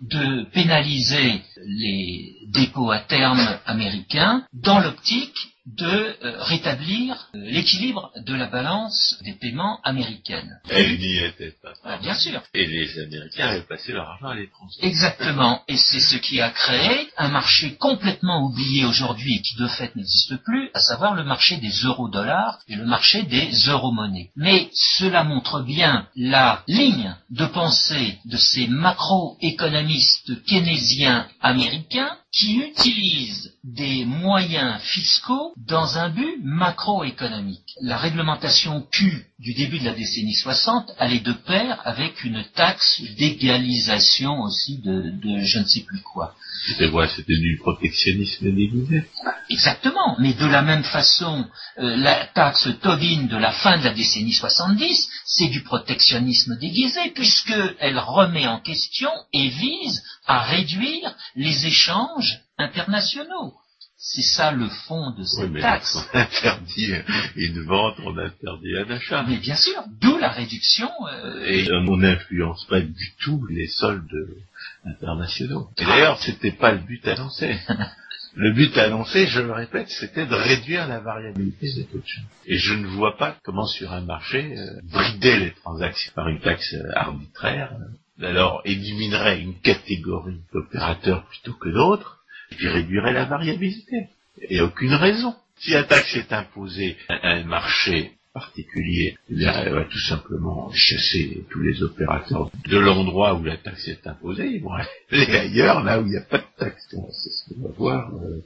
[0.02, 8.34] de pénaliser les dépôts à terme américains dans l'optique de euh, rétablir euh, l'équilibre de
[8.34, 10.60] la balance des paiements américaines.
[10.70, 11.74] Elle n'y était pas.
[11.84, 12.42] Ah, bien sûr.
[12.54, 14.78] Et les Américains avaient passé leur argent à l'étranger.
[14.82, 15.62] Exactement.
[15.68, 19.94] Et c'est ce qui a créé un marché complètement oublié aujourd'hui et qui de fait
[19.96, 24.32] n'existe plus, à savoir le marché des euro-dollars et le marché des euro-monnaies.
[24.38, 33.54] Mais cela montre bien la ligne de pensée de ces macroéconomistes keynésiens américains qui utilisent
[33.64, 37.74] des moyens fiscaux dans un but macroéconomique.
[37.82, 43.02] La réglementation Q du début de la décennie 60 allait de pair avec une taxe
[43.18, 46.36] d'égalisation aussi de, de, je ne sais plus quoi.
[46.68, 49.04] C'était C'était du protectionnisme déguisé
[49.50, 51.46] Exactement, mais de la même façon,
[51.80, 57.00] euh, la taxe Tobin de la fin de la décennie 70, c'est du protectionnisme déguisé,
[57.16, 63.54] puisqu'elle remet en question et vise à réduire les échanges internationaux.
[64.10, 65.98] C'est ça le fond de cette oui, mais taxe.
[66.14, 66.94] On interdit
[67.36, 69.26] une vente, on interdit un achat.
[69.28, 70.90] Mais bien sûr, d'où la réduction.
[71.12, 71.44] Euh...
[71.46, 74.08] Et on n'influence pas du tout les soldes
[74.86, 75.68] internationaux.
[75.78, 77.58] Et d'ailleurs, c'était pas le but annoncé.
[78.36, 82.26] Le but annoncé, je le répète, c'était de réduire la variabilité des taux de change.
[82.46, 86.40] Et je ne vois pas comment sur un marché, euh, brider les transactions par une
[86.40, 87.74] taxe arbitraire,
[88.22, 92.17] euh, alors éliminerait une catégorie d'opérateurs plutôt que d'autres,
[92.52, 94.08] et puis réduirait la variabilité.
[94.50, 95.36] Et aucune raison.
[95.60, 101.44] Si la taxe est imposée à un marché particulier, eh elle va tout simplement chasser
[101.50, 104.88] tous les opérateurs de l'endroit où la taxe est imposée, ils vont aller
[105.36, 106.88] ailleurs, là où il n'y a pas de taxe.
[106.90, 108.44] C'est ce qu'on va voir euh,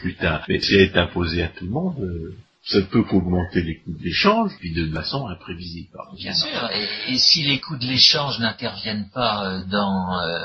[0.00, 0.44] plus tard.
[0.48, 3.92] Mais si elle est imposée à tout le monde, euh, ça peut augmenter les coûts
[3.92, 5.88] de l'échange, puis de façon imprévisible.
[6.16, 10.44] Bien sûr, et, et, si les coûts de l'échange n'interviennent pas euh, dans euh,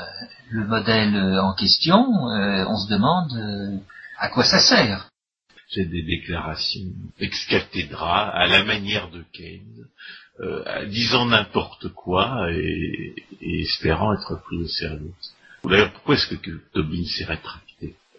[0.50, 3.82] le modèle euh, en question, on se demande
[4.18, 5.08] à quoi ça sert
[5.68, 9.84] c'est des déclarations ex cathedra à la manière de Keynes,
[10.86, 15.12] disant n'importe quoi et, et, espérant être pris au sérieux.
[15.64, 17.65] D'ailleurs, pourquoi est-ce que, que Tobin s'est rétracté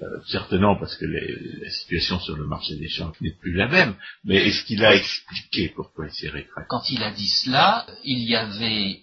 [0.01, 3.67] euh, Certainement parce que les, la situation sur le marché des changes n'est plus la
[3.67, 6.67] même, mais est-ce qu'il a expliqué pourquoi il s'est rétracté?
[6.69, 8.99] Quand il a dit cela, il y avait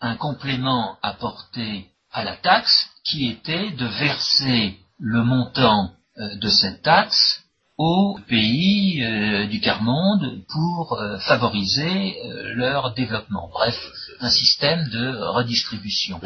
[0.00, 6.82] un complément apporté à la taxe qui était de verser le montant euh, de cette
[6.82, 7.42] taxe
[7.78, 13.48] aux pays euh, du quart-monde pour euh, favoriser euh, leur développement.
[13.52, 13.76] Bref,
[14.20, 16.20] un système de redistribution.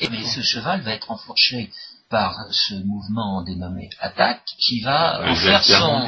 [0.00, 1.70] Et, mais ce cheval va être enfourché
[2.08, 6.06] par ce mouvement dénommé attaque qui va en faire son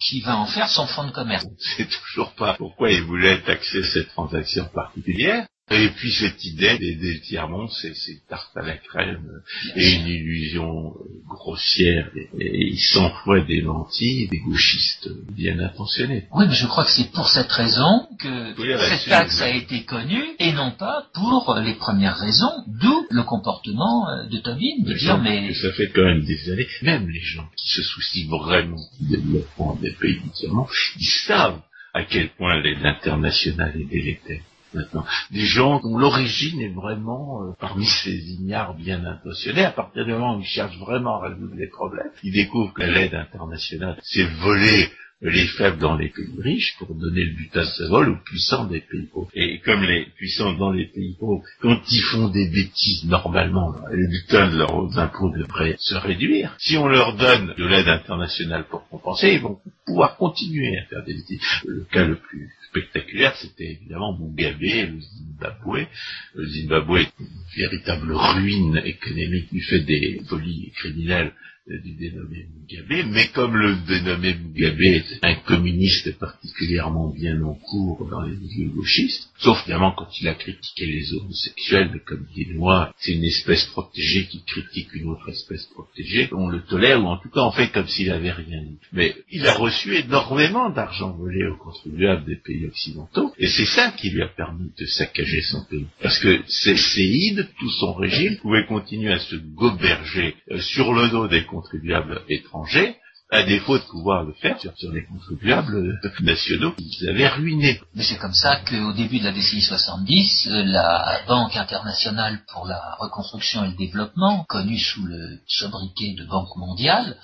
[0.00, 1.46] qui va en faire son fonds de commerce.
[1.76, 5.46] C'est toujours pas pourquoi il voulait taxer cette transaction particulière.
[5.70, 9.40] Et puis cette idée des, des tiers-mondes, c'est, c'est tarte à la crème
[9.74, 10.92] et une illusion
[11.26, 12.10] grossière.
[12.14, 16.26] Et, et ils s'envoient des lentilles, des gauchistes bien intentionnés.
[16.34, 19.84] Oui, mais je crois que c'est pour cette raison que oui, cette taxe a été
[19.84, 25.16] connue et non pas pour les premières raisons, d'où le comportement de Tobin de dire
[25.18, 25.54] mais...
[25.54, 29.76] Ça fait quand même des années, même les gens qui se soucient vraiment du développement
[29.76, 30.68] des pays du tiers-monde,
[31.00, 31.62] ils savent
[31.94, 34.42] à quel point l'international est délétère
[34.74, 35.04] maintenant.
[35.30, 39.64] Des gens dont l'origine est vraiment euh, parmi ces ignares bien intentionnés.
[39.64, 42.82] À partir du moment où ils cherchent vraiment à résoudre les problèmes, ils découvrent que
[42.82, 44.88] l'aide internationale s'est volée
[45.24, 49.06] les faibles dans les pays riches pour donner le butin vol aux puissants des pays
[49.12, 49.30] pauvres.
[49.34, 54.06] Et comme les puissants dans les pays pauvres, quand ils font des bêtises, normalement, le
[54.06, 56.54] butin de leurs impôts devrait se réduire.
[56.58, 61.04] Si on leur donne de l'aide internationale pour compenser, ils vont pouvoir continuer à faire
[61.04, 61.40] des bêtises.
[61.64, 65.86] Le cas le plus spectaculaire, c'était évidemment Mugabe, le Zimbabwe.
[66.34, 71.32] Le Zimbabwe est une véritable ruine économique du fait des folies criminelles
[71.66, 78.06] du dénommé Mugabe, mais comme le dénommé Mugabe est un communiste particulièrement bien en cours
[78.10, 82.46] dans les milieux gauchistes, sauf évidemment quand il a critiqué les homosexuels, mais comme dit
[82.52, 87.06] Noir, c'est une espèce protégée qui critique une autre espèce protégée, on le tolère, ou
[87.06, 88.78] en tout cas on fait comme s'il avait rien dit.
[88.92, 93.92] Mais il a reçu énormément d'argent volé aux contribuables des pays occidentaux, et c'est ça
[93.92, 95.86] qui lui a permis de saccager son pays.
[96.02, 101.08] Parce que ces séides, tout son régime, pouvait continuer à se goberger euh, sur le
[101.08, 102.96] dos des contribuables étrangers,
[103.30, 107.80] à défaut de pouvoir le faire sur, les contribuables nationaux qu'ils avaient ruinés.
[107.94, 112.66] Mais c'est comme ça qu'au début de la décennie 70, euh, la Banque internationale pour
[112.66, 117.16] la reconstruction et le développement, connue sous le sobriquet de Banque mondiale,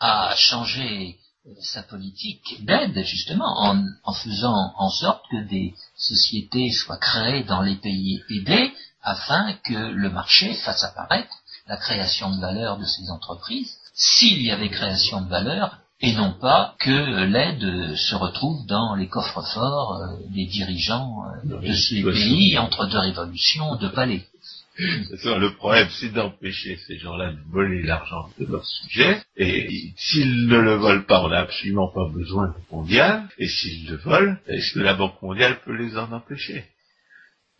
[0.00, 6.70] a changé euh, sa politique d'aide justement en, en faisant en sorte que des sociétés
[6.72, 12.40] soient créées dans les pays aidés afin que le marché fasse apparaître la création de
[12.40, 17.96] valeur de ces entreprises, s'il y avait création de valeur, et non pas que l'aide
[17.96, 22.98] se retrouve dans les coffres forts euh, des dirigeants euh, de ces pays entre deux
[22.98, 24.26] révolutions de palais.
[24.78, 29.22] Le problème, c'est d'empêcher ces gens-là de voler l'argent de leur sujet.
[29.36, 33.28] Et s'ils ne le volent pas, on n'a absolument pas besoin de mondial.
[33.38, 36.64] Et s'ils le volent, est-ce que la Banque mondiale peut les en empêcher?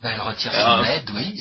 [0.04, 1.34] Ben, elle retire son Ah, aide, oui.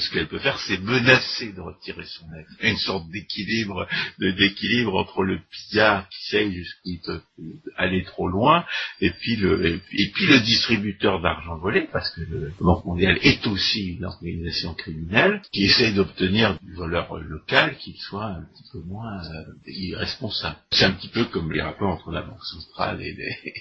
[0.00, 2.44] Ce qu'elle- peut faire, c'est menacer de retirer son aide.
[2.60, 3.86] Une sorte d'équilibre,
[4.18, 7.20] d'équilibre entre le pillard qui sait jusqu'où il peut
[7.76, 8.64] aller trop loin,
[9.00, 12.84] et puis le, et puis, et puis le distributeur d'argent volé, parce que le Banque
[12.84, 18.42] mondiale est aussi une organisation criminelle qui essaie d'obtenir du voleur local qu'il soit un
[18.54, 20.56] petit peu moins euh, irresponsable.
[20.72, 23.54] C'est un petit peu comme les rapports entre la Banque centrale et les,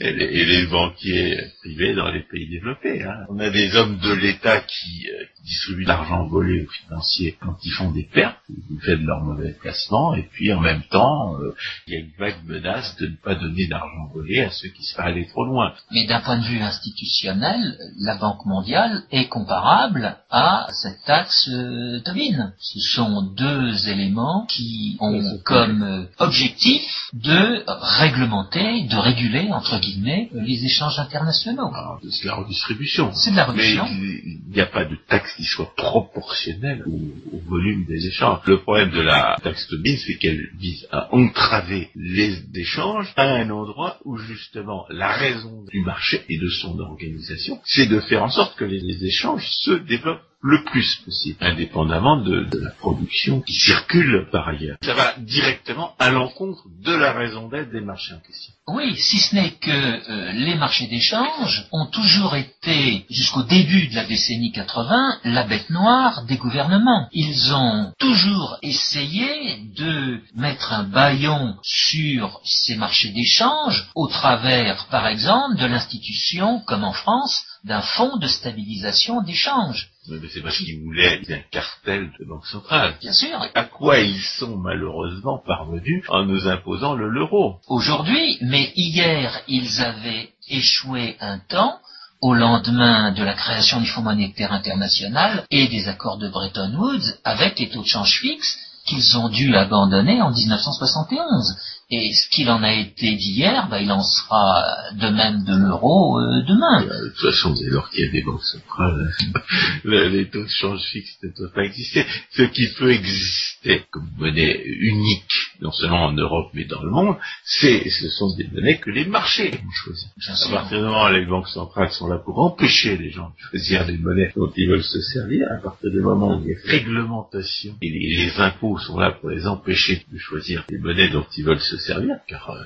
[0.00, 3.02] et les, et les banquiers privés dans les pays développés.
[3.02, 3.26] hein.
[3.28, 7.56] On a des hommes de l'État qui, euh, distribuent de l'argent volé aux financiers quand
[7.62, 11.34] ils font des pertes du fait de leur mauvais placement, et puis en même temps,
[11.36, 11.54] euh,
[11.86, 14.82] il y a une vague menace de ne pas donner d'argent volé à ceux qui
[14.84, 15.72] seraient allés trop loin.
[15.90, 22.00] Mais d'un point de vue institutionnel, la Banque mondiale est comparable à cette taxe euh,
[22.00, 22.52] Tobin.
[22.58, 26.82] Ce sont deux éléments qui ont comme euh, objectif
[27.12, 31.70] de réglementer, de réguler, entre guillemets, les échanges internationaux.
[31.74, 33.12] Alors, c'est la redistribution.
[33.14, 37.84] C'est de la Mais il n'y a pas de taxe qui soit proportionnelle au, volume
[37.86, 38.40] des échanges.
[38.46, 43.50] Le problème de la taxe Tobin, c'est qu'elle vise à entraver les échanges à un
[43.50, 48.30] endroit où justement la raison du marché et de son organisation, c'est de faire en
[48.30, 53.54] sorte que les échanges se développent le plus possible, indépendamment de, de la production qui
[53.54, 54.76] circule par ailleurs.
[54.82, 58.52] Ça va directement à l'encontre de la raison d'être des marchés en question.
[58.68, 63.94] Oui, si ce n'est que euh, les marchés d'échange ont toujours été, jusqu'au début de
[63.94, 67.08] la décennie 80, la bête noire des gouvernements.
[67.12, 75.06] Ils ont toujours essayé de mettre un baillon sur ces marchés d'échange au travers, par
[75.06, 79.88] exemple, de l'institution, comme en France, d'un fonds de stabilisation d'échange.
[80.08, 82.96] Mais c'est parce qu'ils voulaient un cartel de banque centrale.
[83.00, 87.56] Bien sûr, à quoi ils sont malheureusement parvenus en nous imposant le l'euro.
[87.68, 91.78] aujourd'hui, mais hier, ils avaient échoué un temps
[92.20, 97.18] au lendemain de la création du Fonds monétaire international et des accords de Bretton Woods
[97.24, 101.56] avec les taux de change fixes qu'ils ont dû abandonner en 1971.
[101.90, 106.18] Et ce qu'il en a été d'hier, ben, il en sera de même de l'euro
[106.18, 106.82] euh, demain.
[106.82, 109.10] Euh, De toute façon, dès lors qu'il y a des banques centrales,
[109.84, 112.04] le- les taux de change fixes ne doivent pas exister.
[112.32, 115.24] Ce qui peut exister comme monnaie unique,
[115.60, 119.04] non seulement en Europe mais dans le monde, c'est, ce sont des monnaies que les
[119.04, 120.08] marchés ont choisies.
[120.48, 123.48] À partir du moment où les banques centrales sont là pour empêcher les gens de
[123.50, 127.76] choisir les monnaies dont ils veulent se servir, à partir du moment où les réglementations
[127.82, 131.44] et les, les impôts sont là pour les empêcher de choisir les monnaies dont ils
[131.44, 132.62] veulent se servir, car euh,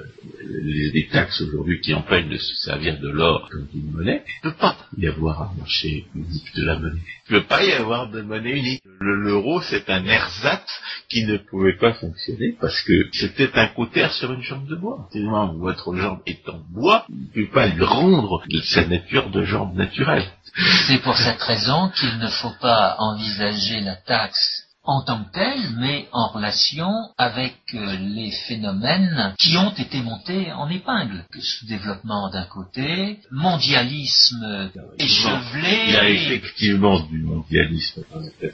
[0.62, 4.50] les, taxes aujourd'hui qui empêchent de se servir de l'or comme d'une monnaie, il ne
[4.50, 7.00] peut pas y avoir un marché unique de la monnaie.
[7.28, 8.82] Il ne peut pas y avoir de monnaie unique.
[9.00, 10.68] Le- L'euro, c'est un ersatz
[11.08, 15.08] qui ne pouvait pas fonctionner parce que c'était un cautère sur une jambe de bois.
[15.58, 20.24] Votre jambe est en bois, ne pouvez pas lui rendre sa nature de jambe naturelle.
[20.86, 25.60] C'est pour cette raison qu'il ne faut pas envisager la taxe en tant que tel,
[25.78, 31.26] mais en relation avec euh, les phénomènes qui ont été montés en épingle.
[31.38, 35.78] Sous-développement d'un côté, mondialisme échevelé.
[35.88, 38.48] Il y a effectivement du mondialisme dans la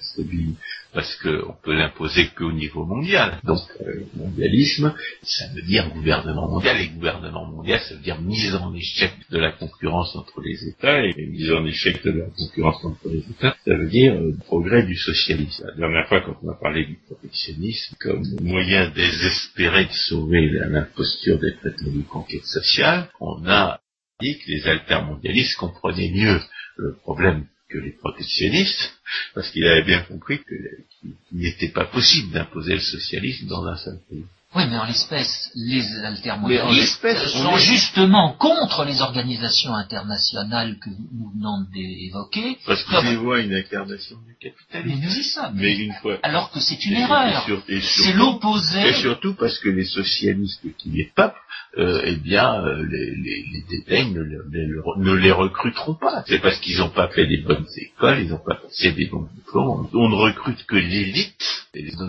[0.95, 3.39] parce qu'on peut l'imposer qu'au niveau mondial.
[3.43, 8.55] Donc, euh, mondialisme, ça veut dire gouvernement mondial, et gouvernement mondial, ça veut dire mise
[8.55, 12.85] en échec de la concurrence entre les États, et mise en échec de la concurrence
[12.85, 15.67] entre les États, ça veut dire euh, progrès du socialisme.
[15.67, 21.39] La dernière fois, quand on a parlé du protectionnisme comme moyen désespéré de sauver l'imposture
[21.39, 23.81] des traités de conquête sociale, on a
[24.21, 26.41] dit que les altermondialistes comprenaient mieux
[26.77, 28.93] le problème que les protectionnistes,
[29.35, 33.99] parce qu'il avait bien compris qu'il n'était pas possible d'imposer le socialisme dans un seul
[34.09, 34.25] pays.
[34.57, 41.67] Oui, mais en l'espèce, les altermondialistes sont justement contre les organisations internationales que nous venons
[41.73, 42.59] d'évoquer.
[42.65, 45.01] Parce qu'ils voient une incarnation du capitalisme.
[45.01, 45.55] Mais nous y sommes.
[45.55, 46.19] Mais une fois.
[46.23, 47.47] Alors que c'est une erreur.
[47.83, 48.91] C'est l'opposé.
[48.91, 51.35] Et surtout parce que les socialistes qui les peuplent,
[51.77, 56.23] euh, eh bien, euh, les, les, les dédaignent, ne, les recruteront pas.
[56.29, 59.27] C'est parce qu'ils n'ont pas fait des bonnes écoles, ils n'ont pas passé des bons
[59.35, 59.89] diplômes.
[59.93, 61.35] On ne recrute que l'élite.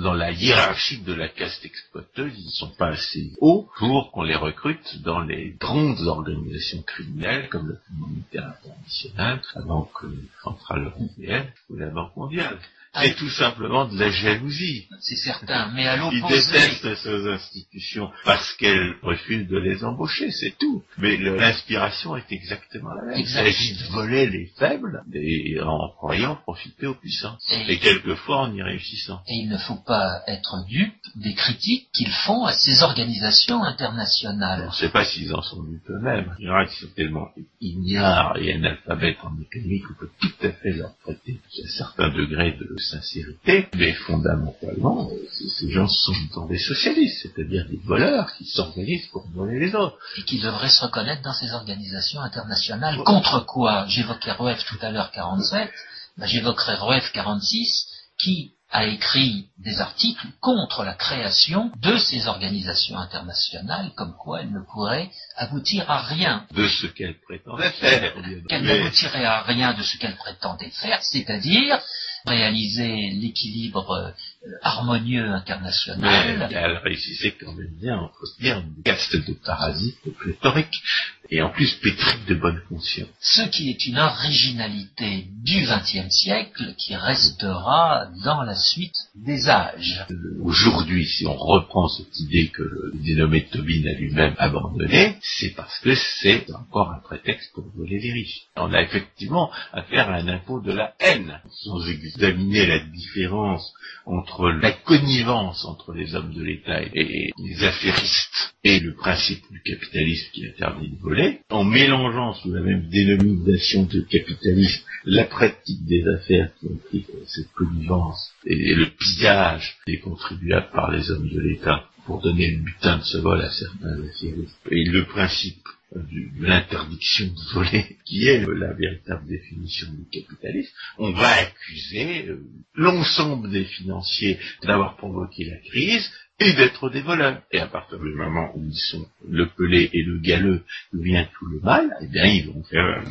[0.04, 4.24] Dans la hiérarchie de la caste exploiteuse, ils ne sont pas assez hauts pour qu'on
[4.24, 10.06] les recrute dans les grandes organisations criminelles comme le Fonds monétaire international, la Banque
[10.44, 12.60] centrale européenne ou la Banque mondiale.
[13.02, 14.88] C'est tout simplement de la jalousie.
[15.00, 16.22] C'est certain, mais à l'opposé...
[16.22, 20.84] Ils détestent ces institutions parce qu'elles refusent de les embaucher, c'est tout.
[20.98, 23.20] Mais l'inspiration est exactement la même.
[23.20, 27.38] Il s'agit de voler les faibles et en croyant profiter aux puissants.
[27.68, 29.22] Et, quelquefois en y réussissant.
[29.28, 34.64] Et il ne faut pas être dupe des critiques qu'ils font à ces organisations internationales.
[34.64, 36.36] On ne sait pas s'ils en sont dupes eux-mêmes.
[36.40, 37.28] Il y en a qui sont tellement
[37.60, 42.52] ignares et analphabètes en économie qu'on peut tout à fait leur prêter un certain degré
[42.54, 45.10] de sincérité, mais fondamentalement,
[45.58, 49.98] ces gens sont dans des socialistes, c'est-à-dire des voleurs qui s'organisent pour voler les autres.
[50.18, 52.98] Et qui devraient se reconnaître dans ces organisations internationales.
[53.04, 55.72] Contre quoi J'évoquais Rueff tout à l'heure 47,
[56.18, 62.98] ben j'évoquerai Rueff 46, qui a écrit des articles contre la création de ces organisations
[62.98, 66.46] internationales, comme quoi elles ne pourraient aboutir à rien.
[66.52, 68.14] De ce qu'elles prétendaient faire.
[68.50, 71.80] Qu'elles n'aboutiraient à rien de ce qu'elles prétendaient faire, c'est-à-dire
[72.26, 76.48] réaliser l'équilibre euh, harmonieux international.
[76.50, 80.82] Mais elle réussissait quand même bien à entretenir une caste de parasites pléthoriques
[81.30, 83.10] et en plus pétriques de bonne conscience.
[83.20, 90.06] Ce qui est une originalité du XXe siècle qui restera dans la suite des âges.
[90.42, 95.80] Aujourd'hui, si on reprend cette idée que le dénommé Tobin a lui-même abandonné, c'est parce
[95.80, 98.42] que c'est encore un prétexte pour voler les riches.
[98.56, 101.80] On a effectivement affaire à un impôt de la haine, sans
[102.16, 103.74] examiner la différence
[104.06, 109.62] entre la connivence entre les hommes de l'État et les affairistes et le principe du
[109.62, 115.86] capitalisme qui interdit de voler, en mélangeant sous la même dénomination de capitalisme la pratique
[115.86, 121.40] des affaires qui implique cette connivence et le pillage des contribuables par les hommes de
[121.40, 126.46] l'État pour donner le butin de ce vol à certains affairistes, et le principe de
[126.46, 133.50] l'interdiction de voler, qui est la véritable définition du capitalisme, on va accuser euh, l'ensemble
[133.50, 137.42] des financiers d'avoir provoqué la crise et d'être des voleurs.
[137.52, 140.64] Et à partir du moment où ils sont le pelé et le galeux,
[140.94, 143.04] vient tout le mal, eh bien ils vont faire un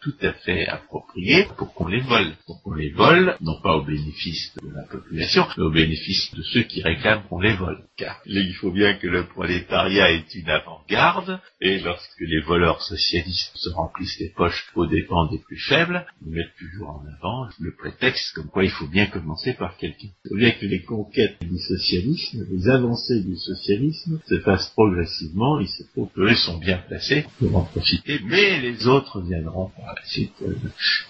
[0.00, 2.32] tout à fait approprié pour qu'on les vole.
[2.46, 6.42] Pour qu'on les vole, non pas au bénéfice de la population, mais au bénéfice de
[6.42, 7.84] ceux qui réclament qu'on les vole.
[7.96, 13.52] Car il faut bien que le prolétariat est une avant-garde, et lorsque les voleurs socialistes
[13.54, 17.74] se remplissent les poches aux dépens des plus faibles, ils mettent toujours en avant le
[17.74, 20.08] prétexte comme quoi il faut bien commencer par quelqu'un.
[20.24, 25.60] Il faut bien que les conquêtes du socialisme les avancées du socialisme se fassent progressivement,
[25.60, 29.94] il se trouve qu'eux sont bien placés pour en profiter, mais les autres viendront par
[29.94, 30.54] la suite, euh,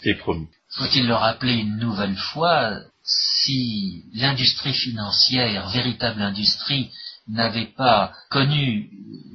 [0.02, 0.48] c'est promis.
[0.70, 6.90] Faut-il le rappeler une nouvelle fois, si l'industrie financière, véritable industrie,
[7.28, 8.90] n'avait pas connu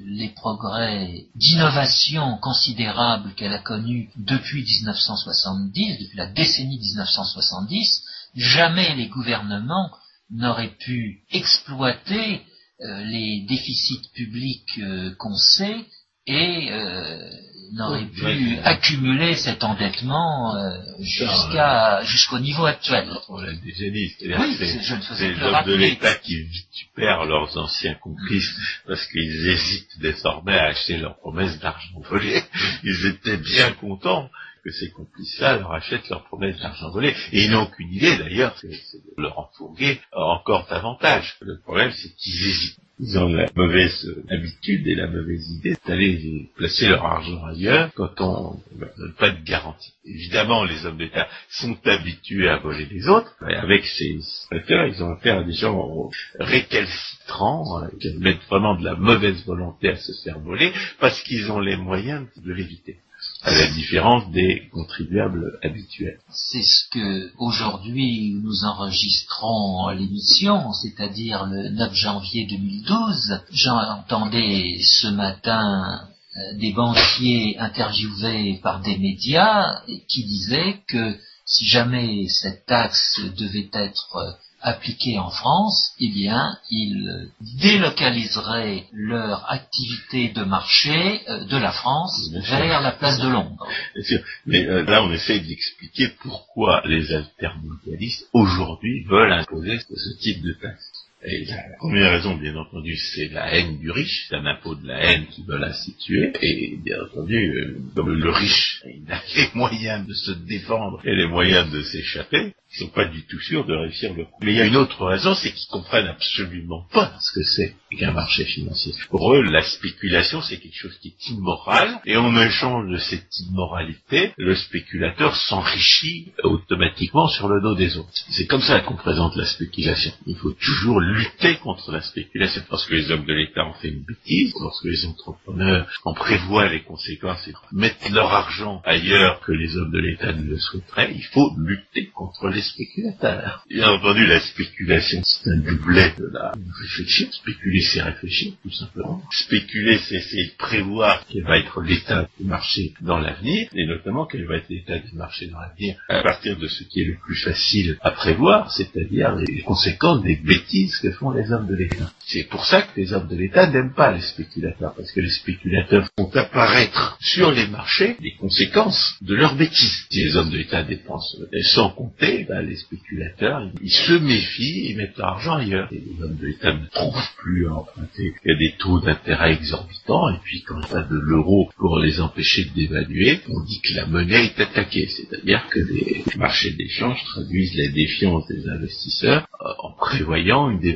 [0.06, 8.04] les progrès d'innovation considérables qu'elle a connus depuis 1970, depuis la décennie 1970,
[8.36, 9.92] jamais les gouvernements
[10.32, 12.42] n'aurait pu exploiter
[12.84, 15.86] euh, les déficits publics euh, qu'on sait
[16.26, 17.30] et euh,
[17.74, 20.54] n'aurait pu accumuler cet endettement
[21.00, 23.08] jusqu'à jusqu'au niveau actuel.
[23.30, 28.52] On l'a déjà dit, c'est les hommes de l'État qui récupèrent leurs anciens complices
[28.88, 32.44] parce qu'ils hésitent désormais à acheter leurs promesses d'argent volé.
[32.84, 34.30] Ils étaient bien contents
[34.64, 37.14] que ces complices-là leur achètent leurs promesses d'argent volé.
[37.32, 38.70] Et ils n'ont aucune idée d'ailleurs, c'est
[39.18, 41.36] Laurent Fourguet encore davantage.
[41.42, 42.78] Le problème, c'est qu'ils hésitent.
[43.04, 48.14] Ils ont la mauvaise habitude et la mauvaise idée d'aller placer leur argent ailleurs quand
[48.20, 49.94] on ne donne pas de garantie.
[50.06, 53.34] Évidemment, les hommes d'État sont habitués à voler les autres.
[53.50, 54.20] Et avec ces
[54.52, 59.90] secteurs, ils ont affaire à des gens récalcitrants, qui mettent vraiment de la mauvaise volonté
[59.90, 62.98] à se faire voler, parce qu'ils ont les moyens de l'éviter
[63.44, 66.20] à la différence des contribuables habituels.
[66.32, 73.42] C'est ce que aujourd'hui nous enregistrons l'émission, c'est-à-dire le 9 janvier 2012.
[73.52, 82.28] J'entendais ce matin euh, des banquiers interviewés par des médias qui disaient que si jamais
[82.30, 87.30] cette taxe devait être appliquée en France, eh bien, ils
[87.62, 93.68] délocaliseraient leur activité de marché euh, de la France vers la place de Londres.
[93.96, 94.20] Bien sûr.
[94.46, 100.54] Mais euh, là, on essaie d'expliquer pourquoi les altermondialistes aujourd'hui veulent imposer ce type de
[100.54, 100.91] taxe.
[101.24, 104.88] Et la première raison, bien entendu, c'est la haine du riche, c'est un impôt de
[104.88, 106.34] la haine qu'ils veulent instituer.
[106.42, 111.16] Et bien entendu, euh, comme le riche, il a les moyens de se défendre et
[111.16, 114.40] les moyens de s'échapper, ils sont pas du tout sûrs de réussir le coup.
[114.42, 117.76] Mais il y a une autre raison, c'est qu'ils comprennent absolument pas ce que c'est
[117.98, 118.94] qu'un marché financier.
[119.10, 123.40] Pour eux, la spéculation, c'est quelque chose qui est immoral, et en échange de cette
[123.42, 128.10] immoralité, le spéculateur s'enrichit automatiquement sur le dos des autres.
[128.30, 130.14] C'est comme ça qu'on présente la spéculation.
[130.26, 132.62] Il faut toujours lutter contre la spéculation.
[132.70, 136.82] Lorsque les hommes de l'État ont fait une bêtise, lorsque les entrepreneurs en prévoient les
[136.82, 141.24] conséquences et mettent leur argent ailleurs que les hommes de l'État ne le souhaiteraient, il
[141.24, 143.64] faut lutter contre les spéculateurs.
[143.70, 147.28] Bien entendu, la spéculation, c'est un doublet de la réflexion.
[147.32, 149.22] Spéculer, c'est réfléchir, tout simplement.
[149.32, 154.26] Spéculer, c'est essayer de prévoir quel va être l'état du marché dans l'avenir, et notamment
[154.26, 157.18] quel va être l'état du marché dans l'avenir à partir de ce qui est le
[157.24, 162.12] plus facile à prévoir, c'est-à-dire les conséquences des bêtises que font les hommes de l'État.
[162.28, 165.30] C'est pour ça que les hommes de l'État n'aiment pas les spéculateurs, parce que les
[165.30, 170.06] spéculateurs font apparaître sur les marchés les conséquences de leurs bêtises.
[170.10, 171.38] Si les hommes de l'État dépensent
[171.74, 175.88] sans compter, ben, les spéculateurs, ils se méfient et mettent leur argent ailleurs.
[175.92, 178.34] Et les hommes de l'État ne trouvent plus à emprunter.
[178.46, 182.00] Il y a des taux d'intérêt exorbitants, et puis quand y a de l'euro pour
[182.00, 185.08] les empêcher de dévaluer, on dit que la monnaie est attaquée.
[185.08, 190.91] C'est-à-dire que les marchés d'échange traduisent la défiance des investisseurs euh, en prévoyant une dévaluation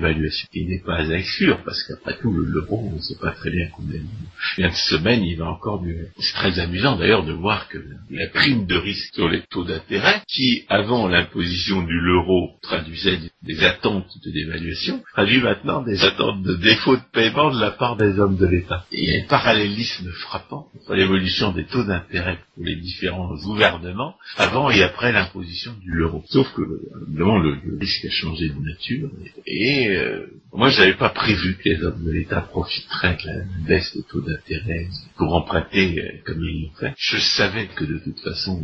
[0.52, 4.00] qui n'est pas exclure, parce qu'après tout, l'euro, on ne sait pas très bien combien.
[4.58, 6.08] Il y a une semaine, il va encore mieux.
[6.20, 7.78] C'est très amusant d'ailleurs de voir que
[8.10, 13.64] la prime de risque sur les taux d'intérêt, qui avant l'imposition du l'euro traduisait des
[13.64, 18.20] attentes de dévaluation, traduit maintenant des attentes de défaut de paiement de la part des
[18.20, 18.86] hommes de l'État.
[18.92, 24.16] Il y a un parallélisme frappant entre l'évolution des taux d'intérêt pour les différents gouvernements
[24.38, 26.24] avant et après l'imposition du l'euro.
[26.30, 26.62] Sauf que,
[27.08, 29.10] évidemment, le, risque a changé de nature.
[29.46, 33.68] Et, euh, moi, je n'avais pas prévu que les hommes de l'État profiteraient de la
[33.68, 36.94] baisse des taux d'intérêt pour emprunter euh, comme ils l'ont fait.
[36.98, 38.64] Je savais que de toute façon,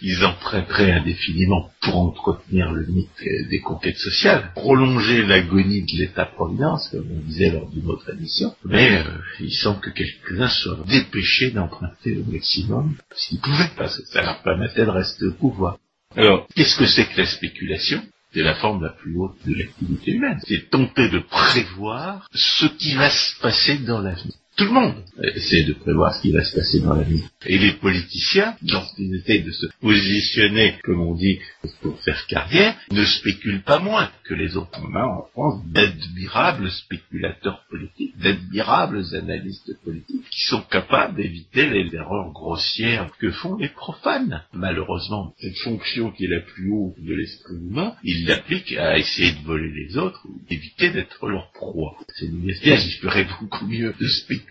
[0.00, 6.88] ils emprunteraient indéfiniment pour entretenir le mythe euh, des conquêtes sociales, prolonger l'agonie de l'État-providence,
[6.90, 8.54] comme on disait lors d'une autre émission.
[8.64, 9.04] Mais
[9.40, 14.42] il semble que quelques-uns soient dépêchés d'emprunter au maximum s'ils pouvaient, parce que ça leur
[14.42, 15.78] permettait de rester au pouvoir.
[16.14, 18.02] Alors, qu'est-ce que c'est que la spéculation?
[18.32, 20.40] C'est la forme la plus haute de l'activité humaine.
[20.46, 24.34] C'est tenter de prévoir ce qui va se passer dans l'avenir.
[24.56, 24.94] Tout le monde
[25.34, 27.22] essaie de prévoir ce qui va se passer dans la vie.
[27.46, 31.38] Et les politiciens, lorsqu'ils essaient de se positionner, comme on dit,
[31.80, 34.78] pour faire carrière, ne spéculent pas moins que les autres.
[34.82, 41.94] On a en France d'admirables spéculateurs politiques, d'admirables analystes politiques, qui sont capables d'éviter les
[41.94, 44.42] erreurs grossières que font les profanes.
[44.52, 49.32] Malheureusement, cette fonction qui est la plus haute de l'esprit humain, ils l'appliquent à essayer
[49.32, 51.96] de voler les autres ou d'éviter d'être leur proie.
[52.16, 53.00] C'est une espèce,
[53.40, 54.41] beaucoup mieux de spéculer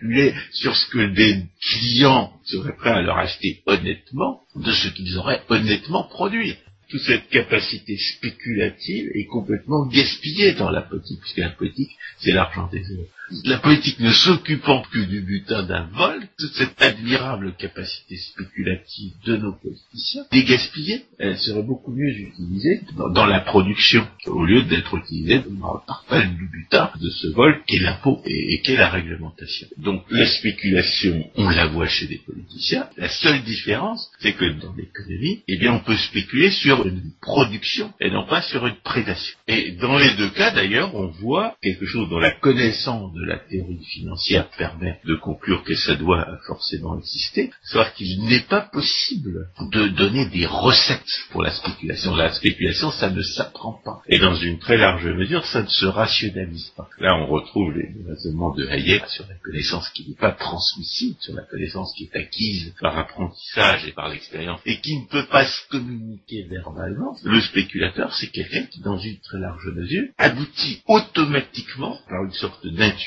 [0.52, 5.42] sur ce que des clients seraient prêts à leur acheter honnêtement de ce qu'ils auraient
[5.48, 6.56] honnêtement produit.
[6.88, 12.68] Toute cette capacité spéculative est complètement gaspillée dans la politique, puisque la politique, c'est l'argent
[12.70, 18.16] des autres la politique ne s'occupant que du butin d'un vol, toute cette admirable capacité
[18.16, 24.62] spéculative de nos politiciens, dégaspillée, elle serait beaucoup mieux utilisée dans, la production, au lieu
[24.62, 25.74] d'être utilisée dans
[26.10, 29.68] le du butin de ce vol qu'est l'impôt et, qu'est la réglementation.
[29.78, 32.88] Donc la spéculation, on la voit chez des politiciens.
[32.96, 37.92] La seule différence, c'est que dans l'économie, eh bien, on peut spéculer sur une production
[38.00, 39.36] et non pas sur une prédation.
[39.48, 43.38] Et dans les deux cas, d'ailleurs, on voit quelque chose dont la connaissance de la
[43.38, 49.48] théorie financière permet de conclure que ça doit forcément exister, savoir qu'il n'est pas possible
[49.60, 52.14] de donner des recettes pour la spéculation.
[52.14, 54.02] La spéculation, ça ne s'apprend pas.
[54.08, 56.88] Et dans une très large mesure, ça ne se rationalise pas.
[56.98, 61.34] Là, on retrouve les raisonnements de Hayek sur la connaissance qui n'est pas transmissible, sur
[61.34, 65.44] la connaissance qui est acquise par apprentissage et par l'expérience, et qui ne peut pas
[65.46, 67.16] se communiquer verbalement.
[67.24, 72.66] Le spéculateur, c'est quelqu'un qui, dans une très large mesure, aboutit automatiquement, par une sorte
[72.66, 73.01] d'intuition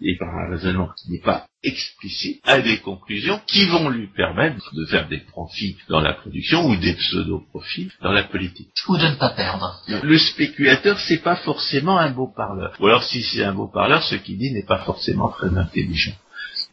[0.00, 4.74] et par un raisonnement qui n'est pas explicite, à des conclusions qui vont lui permettre
[4.74, 8.68] de faire des profits dans la production ou des pseudo-profits dans la politique.
[8.88, 9.82] Ou de ne pas perdre.
[9.88, 12.76] Le spéculateur, c'est pas forcément un beau parleur.
[12.80, 16.14] Ou alors, si c'est un beau parleur, ce qu'il dit n'est pas forcément très intelligent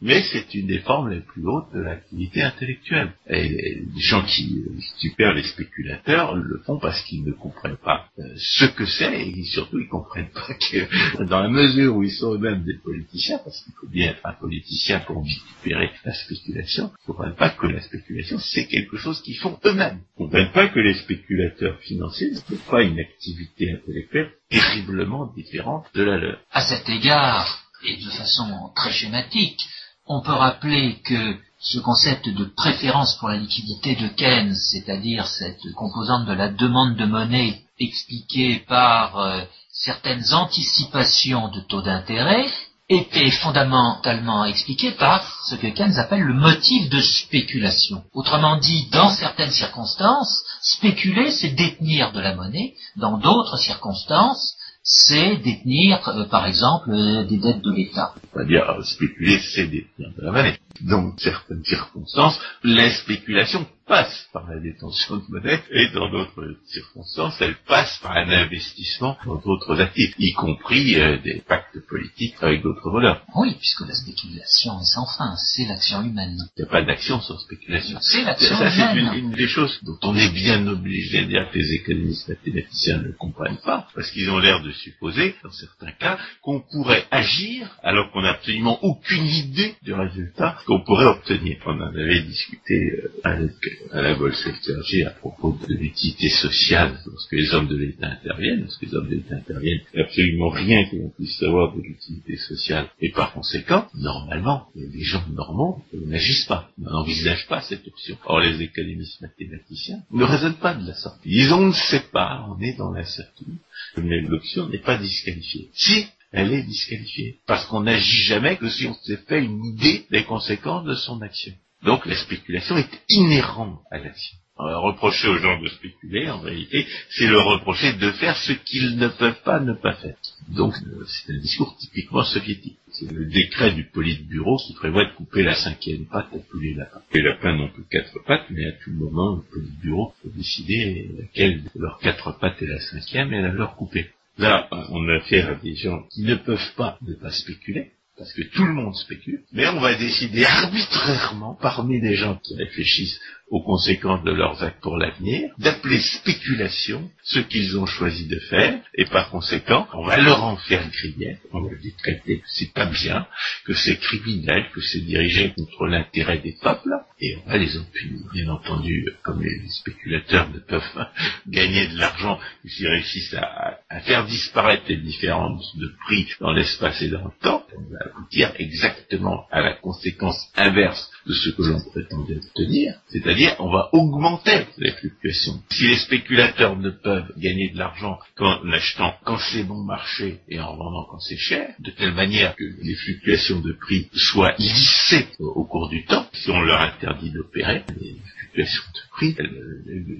[0.00, 3.12] mais c'est une des formes les plus hautes de l'activité intellectuelle.
[3.28, 4.62] Et les gens qui
[4.98, 9.44] super les spéculateurs le font parce qu'ils ne comprennent pas euh, ce que c'est et
[9.44, 13.62] surtout ils comprennent pas que dans la mesure où ils sont eux-mêmes des politiciens, parce
[13.62, 17.66] qu'il faut bien être un politicien pour récupérer la spéculation, ils ne comprennent pas que
[17.66, 20.00] la spéculation c'est quelque chose qu'ils font eux-mêmes.
[20.18, 25.32] Ils ne comprennent pas que les spéculateurs financiers ne sont pas une activité intellectuelle terriblement
[25.36, 26.38] différente de la leur.
[26.52, 29.60] À cet égard, et de façon très schématique,
[30.06, 35.72] on peut rappeler que ce concept de préférence pour la liquidité de Keynes, c'est-à-dire cette
[35.74, 39.40] composante de la demande de monnaie expliquée par euh,
[39.72, 42.46] certaines anticipations de taux d'intérêt,
[42.90, 48.04] était fondamentalement expliqué par ce que Keynes appelle le motif de spéculation.
[48.12, 55.36] Autrement dit, dans certaines circonstances, spéculer, c'est détenir de la monnaie, dans d'autres circonstances, c'est
[55.38, 58.12] détenir, euh, par exemple, euh, des dettes de l'État.
[58.32, 60.58] C'est-à-dire, spéculer, c'est détenir de la monnaie.
[60.82, 67.36] Dans certaines circonstances, la spéculation passe par la détention de monnaie et dans d'autres circonstances,
[67.40, 72.62] elle passe par un investissement dans d'autres actifs, y compris euh, des pactes politiques avec
[72.62, 73.22] d'autres voleurs.
[73.36, 76.36] Oui, puisque la spéculation est sans fin, c'est l'action humaine.
[76.56, 77.98] Il n'y a pas d'action sans spéculation.
[78.00, 79.14] C'est l'action Ça, c'est humaine.
[79.14, 82.98] une, une des choses dont on est bien obligé de dire que les économistes mathématiciens
[82.98, 87.68] ne comprennent pas, parce qu'ils ont l'air de supposer, dans certains cas, qu'on pourrait agir
[87.82, 91.58] alors qu'on n'a absolument aucune idée du résultat qu'on pourrait obtenir.
[91.66, 93.50] On en avait discuté euh, avec
[93.92, 98.62] Alain Bolsectergy à propos de l'utilité sociale lorsque les hommes de l'État interviennent.
[98.62, 101.74] Lorsque les hommes de l'État interviennent, il n'y a absolument rien que l'on puisse savoir
[101.74, 102.88] de l'utilité sociale.
[103.00, 108.16] Et par conséquent, normalement, les gens normaux n'agissent pas, n'envisagent pas cette option.
[108.24, 111.20] Or, les économistes mathématiciens ne raisonnent pas de la sorte.
[111.24, 113.54] Ils on ne sait pas, on est dans l'incertitude,
[113.96, 115.70] mais l'option n'est pas disqualifiée.
[115.74, 117.38] Si elle est disqualifiée.
[117.46, 121.22] Parce qu'on n'agit jamais que si on s'est fait une idée des conséquences de son
[121.22, 121.52] action.
[121.84, 124.38] Donc la spéculation est inhérente à l'action.
[124.56, 128.96] Alors, reprocher aux gens de spéculer, en réalité, c'est leur reprocher de faire ce qu'ils
[128.98, 130.14] ne peuvent pas ne pas faire.
[130.48, 132.78] Donc euh, c'est un discours typiquement soviétique.
[132.92, 136.74] C'est le décret du Politburo qui prévoit de couper la cinquième patte à tous les
[136.74, 137.02] lapins.
[137.12, 141.64] Les lapins n'ont que quatre pattes, mais à tout moment, le Politburo peut décider laquelle
[141.64, 144.08] de leurs quatre pattes est la cinquième et la leur couper.
[144.38, 148.32] Là, on a affaire à des gens qui ne peuvent pas ne pas spéculer, parce
[148.32, 153.20] que tout le monde spécule, mais on va décider arbitrairement, parmi les gens qui réfléchissent
[153.48, 158.80] aux conséquences de leurs actes pour l'avenir, d'appeler spéculation ce qu'ils ont choisi de faire,
[158.94, 162.86] et par conséquent, on va leur en faire griller, on va les que c'est pas
[162.86, 163.26] bien,
[163.64, 167.84] que c'est criminel, que c'est dirigé contre l'intérêt des peuples, et on va les en
[167.84, 168.20] punir.
[168.32, 171.06] Bien entendu, comme les spéculateurs ne peuvent
[171.46, 177.00] gagner de l'argent s'ils réussissent à, à faire disparaître les différences de prix dans l'espace
[177.02, 181.62] et dans le temps, on va aboutir exactement à la conséquence inverse de ce que
[181.62, 185.60] l'on prétendait obtenir, c'est-à-dire on va augmenter les fluctuations.
[185.70, 190.60] Si les spéculateurs ne peuvent gagner de l'argent qu'en achetant quand c'est bon marché et
[190.60, 195.28] en vendant quand c'est cher, de telle manière que les fluctuations de prix soient lissées
[195.38, 199.36] au cours du temps, si on leur interdit d'opérer, les fluctuations de prix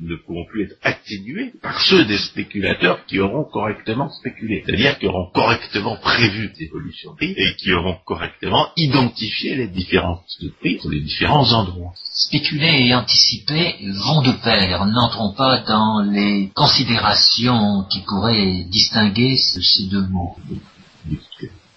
[0.02, 5.06] ne pourront plus être atténuées par ceux des spéculateurs qui auront correctement spéculé, c'est-à-dire qui
[5.06, 10.78] auront correctement prévu l'évolution de prix et qui auront correctement identifié les différences de prix
[11.00, 11.94] différents endroits.
[12.12, 13.76] Spéculer et anticiper
[14.06, 14.86] vont de pair.
[14.86, 20.36] N'entrons pas dans les considérations qui pourraient distinguer ces deux mots.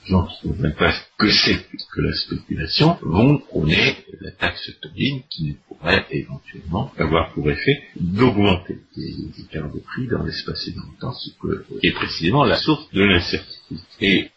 [0.08, 5.20] Gens qui ne savent pas que c'est que la spéculation vont prôner la taxe Tobin
[5.30, 10.84] qui pourrait éventuellement avoir pour effet d'augmenter les écarts de prix dans l'espace et dans
[10.84, 13.80] le temps, ce que est précisément la source de l'incertitude.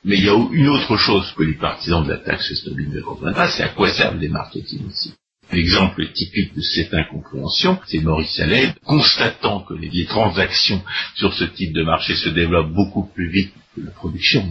[0.04, 3.00] Mais il y a une autre chose que les partisans de la taxe Tobin ne
[3.00, 5.12] comprennent pas, c'est à quoi servent les marchés financiers.
[5.52, 10.82] L'exemple typique de cette incompréhension, c'est Maurice Allais, constatant que les transactions
[11.16, 14.44] sur ce type de marché se développent beaucoup plus vite que la production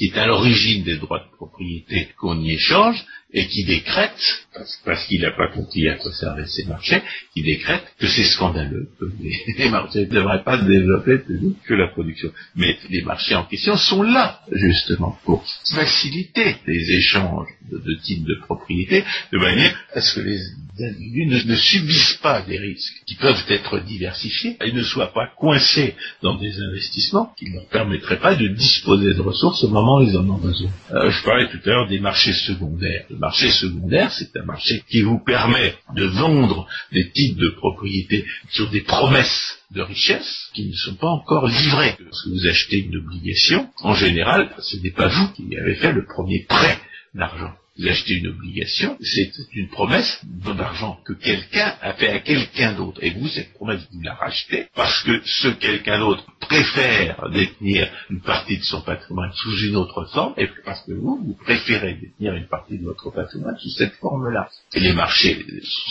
[0.00, 4.46] qui est à l'origine des droits de propriété qu'on y échange, et qui décrète,
[4.84, 7.00] parce, qu'il n'a pas compris à quoi servaient ces marchés,
[7.34, 11.74] qui décrète que c'est scandaleux, que les, marchés ne devraient pas se développer plus que
[11.74, 12.32] la production.
[12.56, 15.44] Mais les marchés en question sont là, justement, pour
[15.74, 20.40] faciliter les échanges de, types de propriété, de manière à ce que les
[20.82, 25.94] individus ne, subissent pas des risques qui peuvent être diversifiés et ne soient pas coincés
[26.22, 30.70] dans des investissements qui ne leur permettraient pas de disposer de ressources au moment besoin.
[30.92, 35.02] Euh, je parlais tout à l'heure des marchés secondaires marché secondaire, c'est un marché qui
[35.02, 40.74] vous permet de vendre des types de propriétés sur des promesses de richesse qui ne
[40.74, 41.96] sont pas encore livrées.
[42.00, 46.04] Lorsque vous achetez une obligation, en général, ce n'est pas vous qui avez fait le
[46.04, 46.78] premier prêt
[47.14, 52.74] d'argent vous achetez une obligation, c'est une promesse d'argent que quelqu'un a fait à quelqu'un
[52.74, 53.02] d'autre.
[53.02, 58.20] Et vous, cette promesse, vous la rachetez parce que ce quelqu'un d'autre préfère détenir une
[58.20, 62.34] partie de son patrimoine sous une autre forme, et parce que vous, vous préférez détenir
[62.34, 64.48] une partie de votre patrimoine sous cette forme-là.
[64.74, 65.44] Et les marchés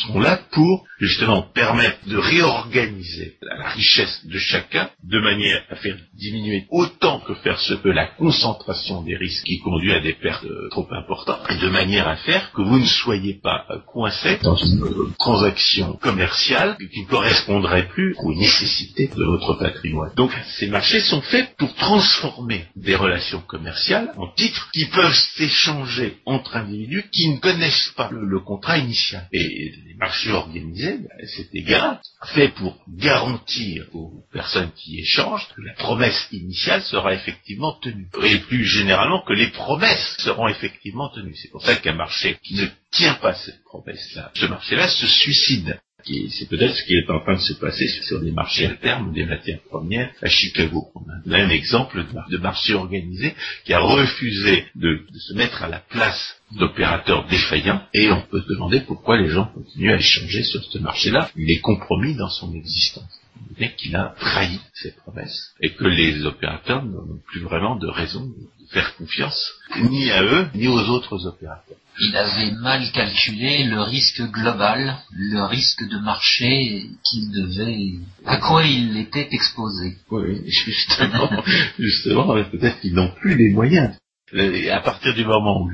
[0.08, 5.98] sont là pour, justement, permettre de réorganiser la richesse de chacun de manière à faire
[6.14, 10.46] diminuer autant que faire se peut la concentration des risques qui conduit à des pertes
[10.72, 11.42] trop importantes,
[11.80, 17.08] manière à faire que vous ne soyez pas coincé dans une transaction commerciale qui ne
[17.08, 20.12] correspondrait plus aux nécessités de votre patrimoine.
[20.16, 26.18] Donc ces marchés sont faits pour transformer des relations commerciales en titres qui peuvent s'échanger
[26.26, 29.28] entre individus qui ne connaissent pas le, contrat initial.
[29.32, 35.62] Et les marchés organisés, ben, c'est égal, fait pour garantir aux personnes qui échangent que
[35.62, 38.10] la promesse initiale sera effectivement tenue.
[38.24, 41.36] Et plus généralement que les promesses seront effectivement tenues.
[41.36, 45.80] C'est pour ça qu'un marché qui ne tient pas cette promesse-là, ce marché-là se suicide.
[46.06, 49.14] C'est peut-être ce qui est en train de se passer sur des marchés à terme
[49.14, 50.88] des matières premières à Chicago.
[50.96, 53.36] On a un exemple de marché organisé
[53.66, 58.48] qui a refusé de, se mettre à la place d'opérateurs défaillants et on peut se
[58.48, 61.30] demander pourquoi les gens continuent à échanger sur ce marché-là.
[61.36, 63.20] Il est compromis dans son existence
[63.60, 68.26] mais qu'il a trahi ses promesses et que les opérateurs n'ont plus vraiment de raison
[68.26, 69.52] de faire confiance
[69.90, 71.78] ni à eux ni aux autres opérateurs.
[72.02, 78.64] Il avait mal calculé le risque global, le risque de marché qu'il devait, à quoi
[78.64, 79.98] il était exposé.
[80.10, 81.44] Oui, justement,
[81.78, 83.96] justement, peut-être qu'ils n'ont plus les moyens.
[84.34, 85.72] Et à partir du moment où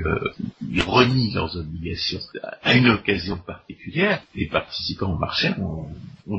[0.70, 2.20] ils renient leurs obligations
[2.64, 5.88] à une occasion particulière, les participants au marché ont,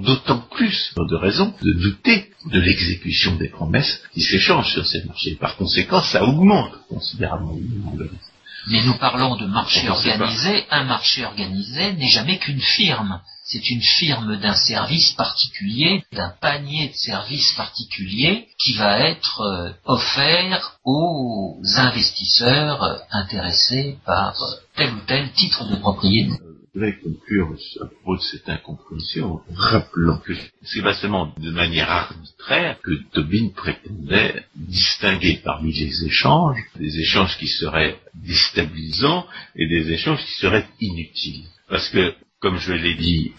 [0.00, 5.34] d'autant plus de raisons de douter de l'exécution des promesses qui s'échangent sur ces marchés.
[5.34, 7.58] Par conséquent, ça augmente considérablement
[7.96, 8.32] le risque.
[8.68, 10.64] Mais nous parlons de marché organisé.
[10.70, 13.20] Un marché organisé n'est jamais qu'une firme.
[13.48, 19.70] C'est une firme d'un service particulier, d'un panier de services particuliers qui va être euh,
[19.84, 26.32] offert aux investisseurs euh, intéressés par euh, tel ou tel titre de propriété.
[26.74, 30.32] Je voudrais conclure à propos de cette incompréhension en rappelant que
[30.64, 37.38] c'est pas seulement de manière arbitraire que Tobin prétendait distinguer parmi les échanges des échanges
[37.38, 39.24] qui seraient déstabilisants
[39.54, 41.44] et des échanges qui seraient inutiles.
[41.68, 42.14] Parce que,
[42.46, 43.32] comme je l'ai dit,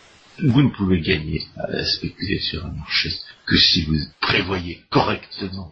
[0.44, 3.10] vous ne pouvez gagner à spéculer sur un marché
[3.46, 5.72] que si vous prévoyez correctement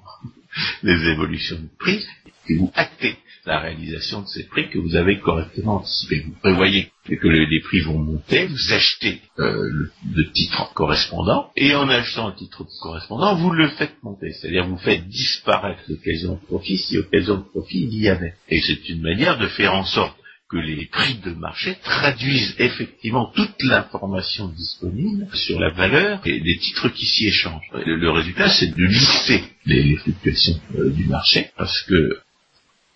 [0.83, 2.01] les évolutions de prix
[2.47, 6.21] et vous actez la réalisation de ces prix que vous avez correctement anticipé.
[6.21, 9.69] Vous prévoyez que les prix vont monter, vous achetez euh,
[10.15, 14.31] le, titre correspondant, et en achetant un titre correspondant, vous le faites monter.
[14.31, 18.35] C'est-à-dire vous faites disparaître l'occasion de profit si occasion de profit il y avait.
[18.47, 20.15] Et c'est une manière de faire en sorte
[20.55, 26.87] que les prix de marché traduisent effectivement toute l'information disponible sur la valeur des titres
[26.89, 27.69] qui s'y échangent.
[27.73, 32.19] Le, résultat, c'est de lisser les, fluctuations euh, du marché, parce que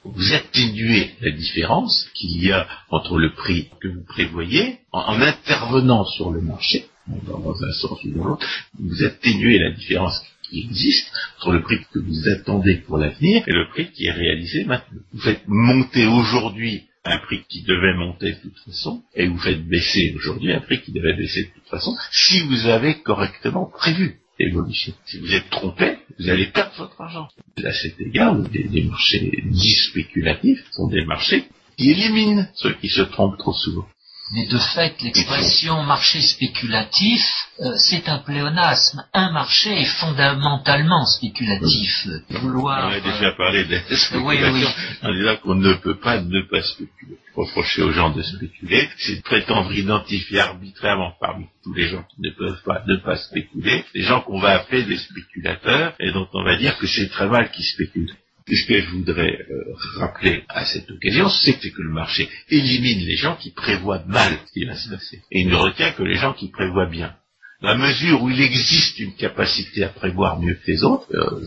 [0.05, 6.05] vous atténuez la différence qu'il y a entre le prix que vous prévoyez en, intervenant
[6.05, 8.47] sur le marché, dans, un sens ou dans l'autre,
[8.79, 13.51] vous atténuez la différence qui existe entre le prix que vous attendez pour l'avenir et
[13.51, 15.01] le prix qui est réalisé maintenant.
[15.13, 19.65] Vous faites monter aujourd'hui un prix qui devait monter de toute façon, et vous faites
[19.67, 24.19] baisser aujourd'hui un prix qui devait baisser de toute façon, si vous avez correctement prévu
[24.39, 24.93] évolution.
[25.05, 27.27] Si vous êtes trompé, vous allez perdre votre argent.
[27.63, 31.45] À cet égard, les, marchés dits spéculatifs sont des marchés
[31.77, 33.87] qui éliminent ceux qui se trompent trop souvent.
[34.31, 37.21] Mais de fait, l'expression marché spéculatif,
[37.61, 39.03] euh, c'est un pléonasme.
[39.11, 42.07] Un marché est fondamentalement spéculatif.
[42.29, 44.69] Vouloir, On a déjà parlé de spéculation
[45.01, 47.17] en disant qu'on ne peut pas ne pas spéculer.
[47.35, 52.21] Reprocher aux gens de spéculer, c'est de prétendre identifier arbitrairement parmi tous les gens qui
[52.21, 56.27] ne peuvent pas ne pas spéculer, les gens qu'on va appeler des spéculateurs et dont
[56.33, 58.13] on va dire que c'est très mal qu'ils spéculent
[58.49, 63.15] Ce que je voudrais euh, rappeler à cette occasion, c'est que le marché élimine les
[63.15, 65.21] gens qui prévoient mal ce qui va se passer.
[65.31, 67.15] Et il ne retient que les gens qui prévoient bien.
[67.61, 71.45] La mesure où il existe une capacité à prévoir mieux que les autres, euh,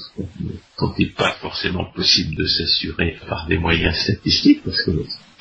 [0.98, 4.90] il n'est pas forcément possible de s'assurer par des moyens statistiques, parce que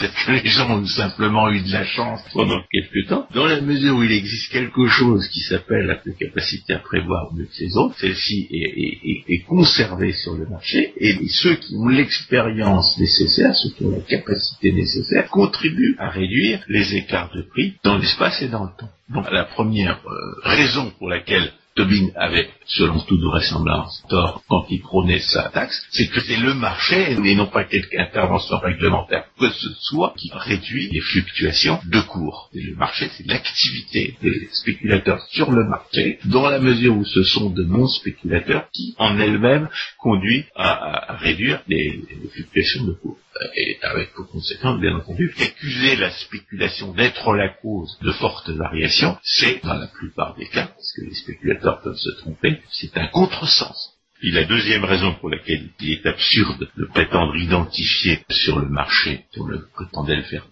[0.02, 3.62] peut-être que les gens ont simplement eu de la chance pendant quelque temps, dans la
[3.62, 7.78] mesure où il existe quelque chose qui s'appelle la capacité à prévoir mieux que les
[7.78, 13.70] autres, celle-ci est, est, conservée sur le marché, et ceux qui ont l'expérience nécessaire, ceux
[13.72, 18.48] qui ont la capacité nécessaire, contribuent à réduire les écarts de prix dans l'espace et
[18.48, 18.90] dans le temps.
[19.10, 24.82] Donc la première euh, raison pour laquelle Tobin avait, selon toute vraisemblance, tort quand il
[24.82, 29.50] prônait sa taxe, c'est que c'est le marché, et non pas quelque intervention réglementaire que
[29.50, 32.50] ce soit, qui réduit les fluctuations de cours.
[32.54, 37.50] Le marché, c'est l'activité des spéculateurs sur le marché, dans la mesure où ce sont
[37.50, 42.02] de non-spéculateurs qui, en elles-mêmes, conduisent à, réduire les
[42.34, 43.18] fluctuations de cours
[43.56, 49.18] et avec pour conséquence, bien entendu, qu'accuser la spéculation d'être la cause de fortes variations,
[49.24, 53.08] c'est, dans la plupart des cas, parce que les spéculateurs peuvent se tromper, c'est un
[53.08, 53.98] contresens.
[54.24, 59.26] Et la deuxième raison pour laquelle il est absurde de prétendre identifier sur le marché,
[59.34, 60.46] sur le prétendait le faire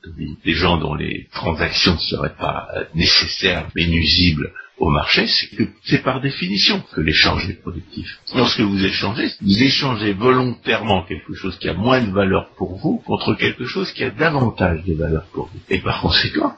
[0.43, 5.63] des gens dont les transactions ne seraient pas nécessaires mais nuisibles au marché, c'est que
[5.83, 8.19] c'est par définition que l'échange est productif.
[8.33, 12.97] Lorsque vous échangez, vous échangez volontairement quelque chose qui a moins de valeur pour vous
[13.05, 15.59] contre quelque chose qui a davantage de valeur pour vous.
[15.69, 16.55] Et par conséquent,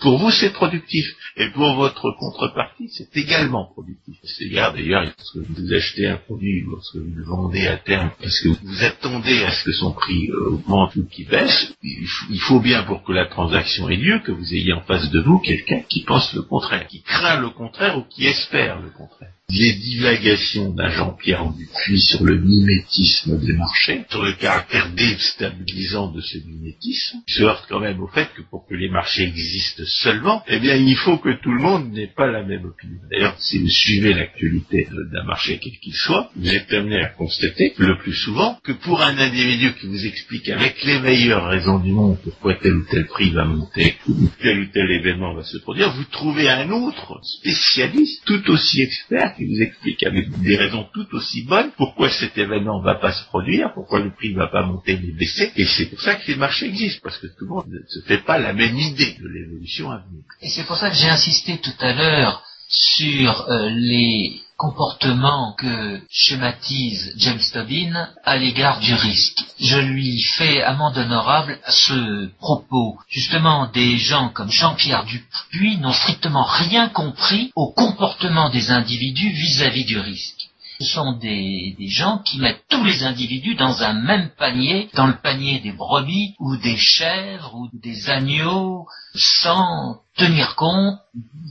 [0.00, 1.06] pour vous c'est productif.
[1.36, 4.16] Et pour votre contrepartie, c'est également productif.
[4.22, 8.48] C'est d'ailleurs, lorsque vous achetez un produit, lorsque vous le vendez à terme, parce que
[8.48, 12.82] vous attendez à ce que son prix euh, augmente ou qu'il baisse, il faut bien
[12.82, 16.04] pour que la transaction ait lieu que vous ayez en face de vous quelqu'un qui
[16.04, 17.61] pense le contraire, qui craint le contraire
[17.96, 19.32] ou qui espère le contraire?
[19.52, 26.22] Les divagations d'un Jean-Pierre Dupuis sur le mimétisme des marchés, sur le caractère déstabilisant de
[26.22, 30.42] ce mimétisme, se heurte quand même au fait que pour que les marchés existent seulement,
[30.48, 32.98] eh bien il faut que tout le monde n'ait pas la même opinion.
[33.10, 37.74] D'ailleurs, si vous suivez l'actualité d'un marché quel qu'il soit, vous êtes amené à constater
[37.76, 41.92] le plus souvent que pour un individu qui vous explique avec les meilleures raisons du
[41.92, 45.58] monde pourquoi tel ou tel prix va monter, ou tel ou tel événement va se
[45.58, 50.86] produire, vous trouvez un autre spécialiste tout aussi expert qui vous explique avec des raisons
[50.92, 54.38] tout aussi bonnes pourquoi cet événement ne va pas se produire, pourquoi le prix ne
[54.38, 55.52] va pas monter mais baisser.
[55.56, 58.00] Et c'est pour ça que les marchés existent, parce que tout le monde ne se
[58.06, 60.24] fait pas la même idée de l'évolution à venir.
[60.40, 66.00] Et c'est pour ça que j'ai insisté tout à l'heure sur euh, les comportements que
[66.10, 69.44] schématise James Tobin à l'égard du risque.
[69.58, 72.98] Je lui fais amende honorable à ce propos.
[73.08, 79.84] Justement, des gens comme Jean-Pierre Dupuis n'ont strictement rien compris au comportement des individus vis-à-vis
[79.84, 80.48] du risque.
[80.80, 85.16] Ce sont des, gens qui mettent tous les individus dans un même panier, dans le
[85.16, 90.98] panier des brebis ou des chèvres ou des agneaux, sans tenir compte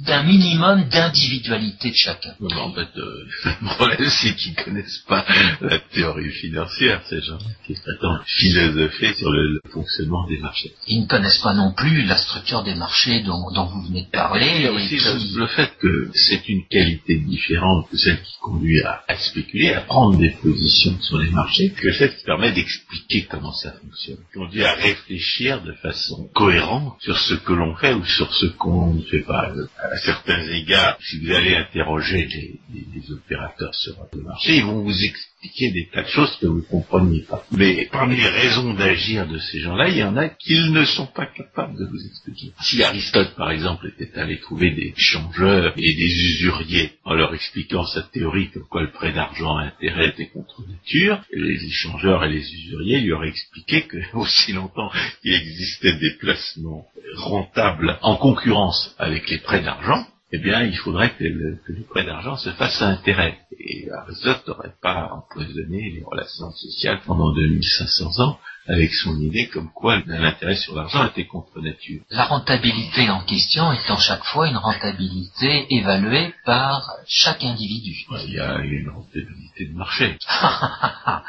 [0.05, 2.33] d'un minimum d'individualité de chacun.
[2.41, 5.23] en fait, euh, le problème, c'est qu'ils connaissent pas
[5.61, 7.37] la théorie financière, ces gens
[7.67, 10.73] qui prétendent philosopher sur le, fonctionnement des marchés.
[10.87, 14.63] Ils ne connaissent pas non plus la structure des marchés dont, vous venez de parler.
[14.63, 20.17] Le, fait que c'est une qualité différente que celle qui conduit à, spéculer, à prendre
[20.17, 24.17] des positions sur les marchés, que celle qui permet d'expliquer comment ça fonctionne.
[24.31, 28.47] Qui conduit à réfléchir de façon cohérente sur ce que l'on fait ou sur ce
[28.57, 29.51] qu'on ne fait pas.
[29.77, 32.27] À certains égards, si vous allez interroger
[32.73, 36.45] les, opérateurs sur le marché, ils vont vous expliquer expliquer des tas de choses que
[36.45, 37.43] vous ne compreniez pas.
[37.51, 41.07] Mais parmi les raisons d'agir de ces gens-là, il y en a qu'ils ne sont
[41.07, 42.53] pas capables de vous expliquer.
[42.61, 47.85] Si Aristote, par exemple, était allé trouver des changeurs et des usuriers en leur expliquant
[47.85, 52.29] sa théorie comme quoi le prêt d'argent à intérêt était contre nature, les échangeurs et
[52.29, 56.85] les usuriers lui auraient expliqué que aussi longtemps qu'il existait des placements
[57.15, 62.05] rentables en concurrence avec les prêts d'argent, eh bien, il faudrait que le, que prêt
[62.05, 63.37] d'argent se fasse à intérêt.
[63.59, 69.71] Et Aristote n'aurait pas empoisonné les relations sociales pendant 2500 ans avec son idée comme
[69.73, 72.01] quoi l'intérêt sur l'argent était contre nature.
[72.09, 77.95] La rentabilité en question étant chaque fois une rentabilité évaluée par chaque individu.
[78.27, 80.17] Il y a une rentabilité de marché.
[80.29, 81.23] bah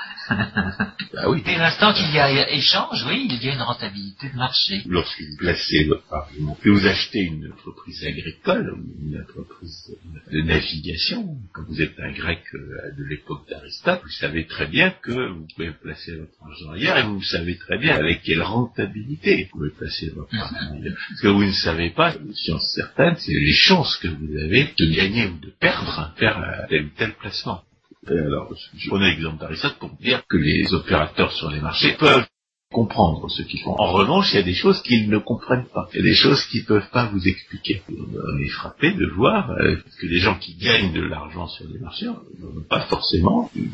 [1.29, 1.43] oui.
[1.45, 4.83] Dès l'instant qu'il y a échange, oui, il y a une rentabilité de marché.
[4.87, 9.97] Lorsque vous placez votre argent, que vous achetez une entreprise agricole ou une entreprise
[10.31, 14.91] de navigation, quand vous êtes un grec euh, de l'époque d'Aristote, vous savez très bien
[15.03, 18.43] que vous pouvez placer votre argent ailleurs et vous vous savez très bien avec quelle
[18.43, 20.75] rentabilité vous pouvez placer votre argent.
[21.17, 24.75] Ce que vous ne savez pas, une science certaine, c'est les chances que vous avez
[24.77, 27.63] de gagner ou de perdre vers tel ou tel placement.
[28.09, 32.27] alors, je prenais l'exemple d'Aristote pour dire que les opérateurs sur les marchés peuvent
[32.73, 33.77] comprendre ce qu'ils font.
[33.79, 35.89] En revanche, il y a des choses qu'ils ne comprennent pas.
[35.93, 37.83] Il y a des choses qu'ils ne peuvent pas vous expliquer.
[37.89, 41.79] On est frappé de voir euh, que les gens qui gagnent de l'argent sur les
[41.79, 43.69] marchés n'ont pas forcément une,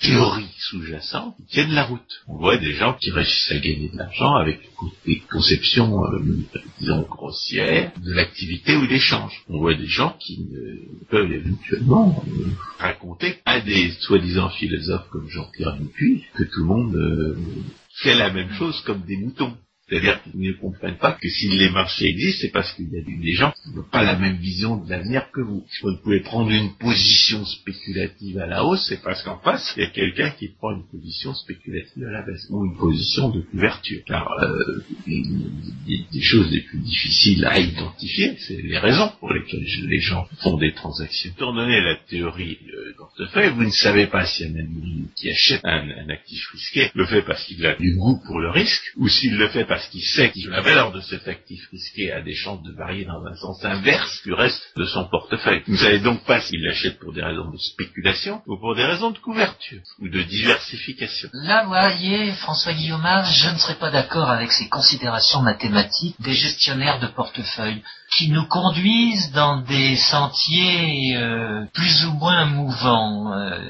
[0.00, 2.22] théorie sous-jacente qui tienne la route.
[2.28, 4.60] On voit des gens qui réussissent à gagner de l'argent avec
[5.06, 6.18] des conceptions, euh,
[6.80, 9.44] disons, grossières de l'activité ou l'échange.
[9.48, 10.48] On voit des gens qui
[11.08, 12.46] peuvent éventuellement euh,
[12.78, 17.36] raconter à des soi-disant philosophes comme Jean-Pierre Dupuis que tout le monde
[18.02, 19.56] fait la même chose comme des moutons.
[19.88, 23.02] C'est-à-dire qu'ils ne comprennent pas que si les marchés existent, c'est parce qu'il y a
[23.02, 25.64] des gens qui n'ont pas la même vision de l'avenir que vous.
[25.70, 29.84] Si vous pouvez prendre une position spéculative à la hausse, c'est parce qu'en face, il
[29.84, 33.42] y a quelqu'un qui prend une position spéculative à la baisse, ou une position de
[33.42, 34.02] couverture.
[34.08, 40.00] Car euh, des choses les plus difficiles à identifier, c'est les raisons pour lesquelles les
[40.00, 41.30] gens font des transactions.
[41.30, 45.60] Étant donné la théorie euh, portefeuille, vous ne savez pas si un individu qui achète
[45.64, 49.36] un, actif risqué le fait parce qu'il a du goût pour le risque, ou s'il
[49.36, 52.62] le fait parce qu'il sait que la valeur de cet actif risqué a des chances
[52.62, 55.62] de varier dans un sens inverse du reste de son portefeuille.
[55.66, 58.86] Vous ne savez donc pas s'il l'achète pour des raisons de spéculation ou pour des
[58.86, 61.28] raisons de couverture ou de diversification.
[61.34, 66.32] Là, vous voyez, François Guillaume, je ne serais pas d'accord avec ces considérations mathématiques des
[66.32, 67.82] gestionnaires de portefeuille
[68.16, 73.34] qui nous conduisent dans des sentiers euh, plus ou moins mouvants.
[73.34, 73.60] Euh,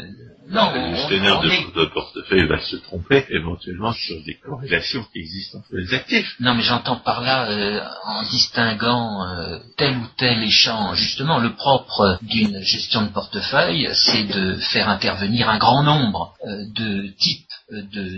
[0.49, 5.69] non, le gestionnaire de, portefeuille va se tromper éventuellement sur des corrélations qui existent entre
[5.73, 6.37] les actifs.
[6.41, 10.99] Non, mais j'entends par là euh, en distinguant euh, tel ou tel échange.
[10.99, 16.65] Justement, le propre d'une gestion de portefeuille, c'est de faire intervenir un grand nombre euh,
[16.75, 17.46] de types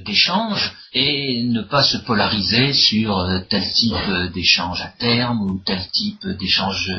[0.04, 6.26] d'échanges et ne pas se polariser sur tel type d'échange à terme ou tel type
[6.38, 6.92] d'échange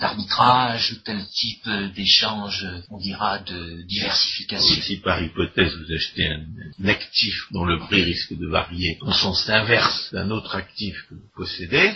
[0.00, 4.82] d'arbitrage ou tel type d'échange, on dira, de diversification.
[4.82, 9.48] Si par hypothèse vous achetez un, actif dont le prix risque de varier en sens
[9.48, 11.92] inverse d'un autre actif que vous possédez,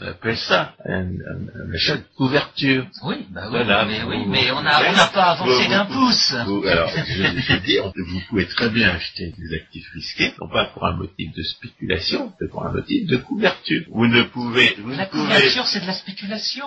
[0.00, 1.08] on appelle ça un,
[1.74, 2.86] achat de couverture.
[3.04, 6.32] Oui, bah oui, mais, on n'a pas avancé d'un pouce.
[6.34, 10.84] alors, je, je dis, vous pouvez très bien acheter des actifs risqués, non pas pour
[10.86, 13.84] un motif de spéculation, mais pour un motif de couverture.
[13.90, 14.76] Vous ne pouvez...
[14.96, 16.66] la couverture, c'est de la spéculation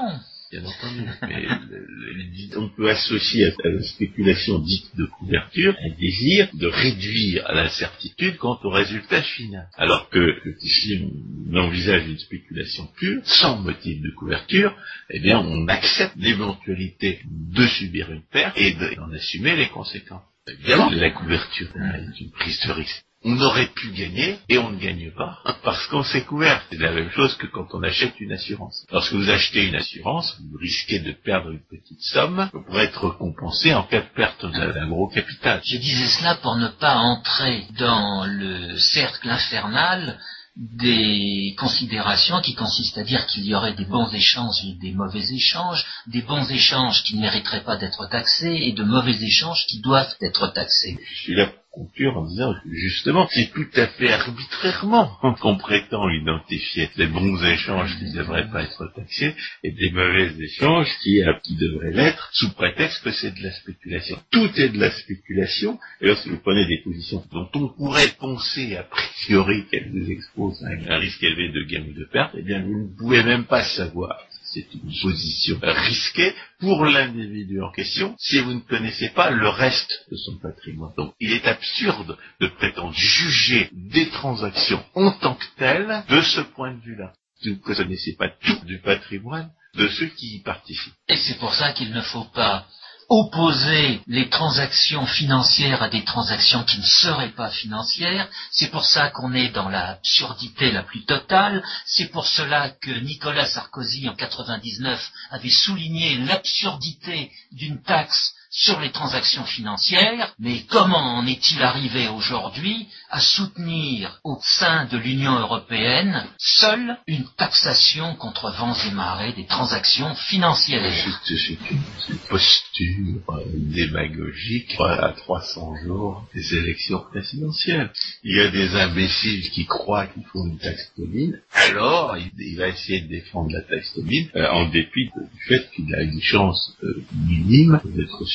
[0.52, 1.06] bien entendu.
[1.28, 8.38] Mais on peut associer à la spéculation dite de couverture un désir de réduire l'incertitude
[8.38, 9.68] quant au résultat final.
[9.78, 11.10] Alors que si
[11.50, 14.76] on envisage une spéculation pure, sans motif de couverture,
[15.10, 20.24] eh bien on accepte l'éventualité de subir une perte et d'en assumer les conséquences.
[20.68, 25.12] La couverture est une prise de risque on aurait pu gagner et on ne gagne
[25.12, 26.64] pas parce qu'on s'est couvert.
[26.70, 28.86] C'est la même chose que quand on achète une assurance.
[28.92, 33.74] Lorsque vous achetez une assurance, vous risquez de perdre une petite somme pour être compensé
[33.74, 35.62] en cas de perte d'un gros capital.
[35.64, 40.20] Je disais cela pour ne pas entrer dans le cercle infernal
[40.58, 45.24] des considérations qui consistent à dire qu'il y aurait des bons échanges et des mauvais
[45.32, 49.80] échanges, des bons échanges qui ne mériteraient pas d'être taxés et de mauvais échanges qui
[49.80, 51.00] doivent être taxés.
[51.16, 55.08] Je suis là conclure en disant justement c'est tout à fait arbitrairement
[55.42, 60.32] qu'on prétend identifier des bons échanges qui ne devraient pas être taxés et des mauvais
[60.40, 64.18] échanges qui, euh, qui devraient l'être sous prétexte que c'est de la spéculation.
[64.32, 68.76] Tout est de la spéculation et lorsque vous prenez des positions dont on pourrait penser
[68.76, 72.44] a priori qu'elles vous exposent à un risque élevé de gain ou de perte, eh
[72.44, 74.20] bien vous ne pouvez même pas savoir
[74.54, 79.92] c'est une position risquée pour l'individu en question si vous ne connaissez pas le reste
[80.12, 80.94] de son patrimoine.
[80.98, 86.42] Donc il est absurde de prétendre juger des transactions en tant que telles de ce
[86.42, 87.14] point de vue-là.
[87.44, 90.94] Vous ne connaissez pas tout du patrimoine de ceux qui y participent.
[91.08, 92.68] Et c'est pour ça qu'il ne faut pas
[93.12, 98.30] opposer les transactions financières à des transactions qui ne seraient pas financières.
[98.52, 101.62] C'est pour ça qu'on est dans l'absurdité la plus totale.
[101.86, 108.92] C'est pour cela que Nicolas Sarkozy en 99 avait souligné l'absurdité d'une taxe sur les
[108.92, 116.26] transactions financières, mais comment en est-il arrivé aujourd'hui à soutenir au sein de l'Union européenne
[116.38, 120.84] seule une taxation contre vents et marées des transactions financières?
[121.26, 127.90] C'est une posture euh, démagogique à 300 jours des élections présidentielles.
[128.26, 132.68] Il y a des imbéciles qui croient qu'il faut une taxe Tobin, alors il, va
[132.68, 136.76] essayer de défendre la taxe Tobin euh, en dépit du fait qu'il a une chance
[136.84, 138.26] euh, minime d'être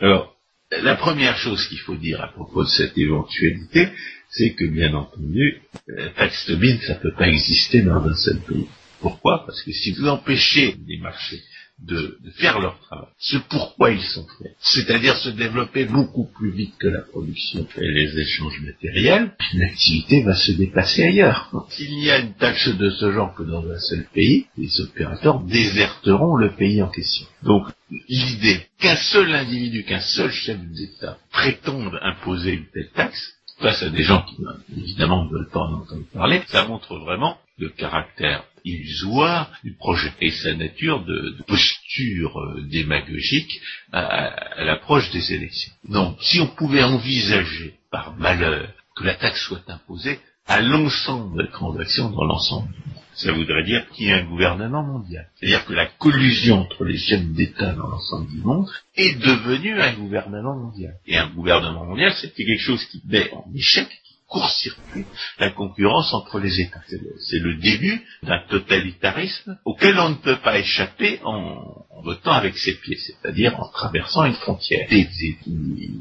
[0.00, 0.36] alors,
[0.70, 3.88] la première chose qu'il faut dire à propos de cette éventualité,
[4.30, 8.40] c'est que, bien entendu, la taxe Tobin, ça ne peut pas exister dans un seul
[8.40, 8.66] pays.
[9.00, 9.44] Pourquoi?
[9.46, 11.42] Parce que si vous empêchez les marchés
[11.80, 16.74] de, faire leur travail, ce pourquoi ils sont faits, c'est-à-dire se développer beaucoup plus vite
[16.78, 21.50] que la production et les échanges matériels, l'activité va se déplacer ailleurs.
[21.70, 25.40] S'il n'y a une taxe de ce genre que dans un seul pays, les opérateurs
[25.40, 27.26] déserteront le pays en question.
[27.42, 27.66] Donc
[28.08, 33.88] l'idée qu'un seul individu, qu'un seul chef d'État prétende imposer une telle taxe, face à
[33.88, 34.36] des gens qui
[34.76, 40.12] évidemment ne veulent pas en entendre parler, ça montre vraiment le caractère illusoire du projet
[40.20, 43.60] et sa nature de, posture euh, démagogique
[43.92, 45.72] à, l'approche des élections.
[45.88, 51.50] Donc, si on pouvait envisager par malheur que la taxe soit imposée à l'ensemble des
[51.50, 52.68] transactions dans l'ensemble
[53.22, 55.28] ça voudrait dire qu'il y a un gouvernement mondial.
[55.36, 59.92] C'est-à-dire que la collusion entre les chaînes d'État dans l'ensemble du monde est devenue un
[59.94, 60.94] gouvernement mondial.
[61.06, 63.88] Et un gouvernement mondial, c'était quelque chose qui met en échec
[64.32, 65.04] court-circuit
[65.38, 66.80] la concurrence entre les États.
[67.28, 72.74] C'est le, début d'un totalitarisme auquel on ne peut pas échapper en, votant avec ses
[72.74, 74.88] pieds, c'est-à-dire en traversant une frontière.
[74.90, 75.06] Les,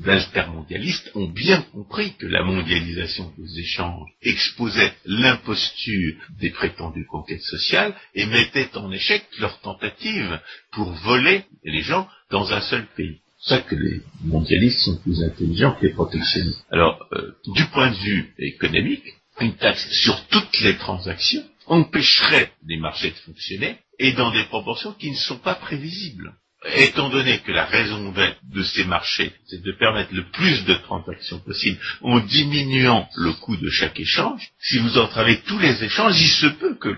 [0.07, 7.93] altermondialistes ont bien compris que la mondialisation des échanges exposait l'imposture des prétendues conquêtes sociales
[8.15, 10.39] et mettait en échec leur tentative
[10.71, 13.20] pour voler les gens dans un seul pays.
[13.41, 16.63] Ça que les mondialistes sont plus intelligents que les protectionnistes.
[16.71, 19.03] Alors, euh, du point de vue économique,
[19.39, 24.93] une taxe sur toutes les transactions empêcherait les marchés de fonctionner et dans des proportions
[24.93, 26.35] qui ne sont pas prévisibles.
[26.75, 30.75] Étant donné que la raison d'être de ces marchés, c'est de permettre le plus de
[30.75, 36.21] transactions possibles en diminuant le coût de chaque échange, si vous entravez tous les échanges,
[36.21, 36.95] il se peut que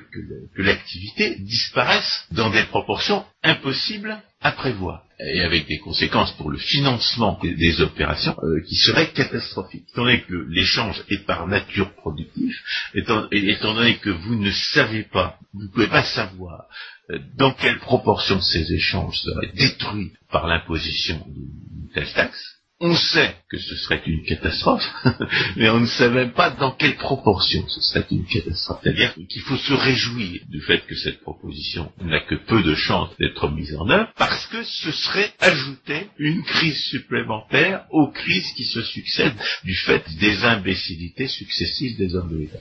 [0.57, 7.39] l'activité disparaisse dans des proportions impossibles à prévoir et avec des conséquences pour le financement
[7.41, 9.85] des, opérations euh, qui seraient catastrophiques.
[9.91, 12.55] Étant donné que l'échange est par nature productif,
[12.93, 16.65] étant, étant, donné que vous ne savez pas, vous ne pouvez pas savoir
[17.37, 23.57] dans quelle proportion ces échanges seraient détruits par l'imposition d'une telle taxe, on sait que
[23.57, 24.83] ce serait une catastrophe,
[25.55, 28.79] mais on ne sait même pas dans quelle proportion ce serait une catastrophe.
[28.83, 33.15] C'est-à-dire qu'il faut se réjouir du fait que cette proposition n'a que peu de chances
[33.17, 38.65] d'être mise en œuvre, parce que ce serait ajouter une crise supplémentaire aux crises qui
[38.65, 42.59] se succèdent du fait des imbécilités successives des hommes de l'État.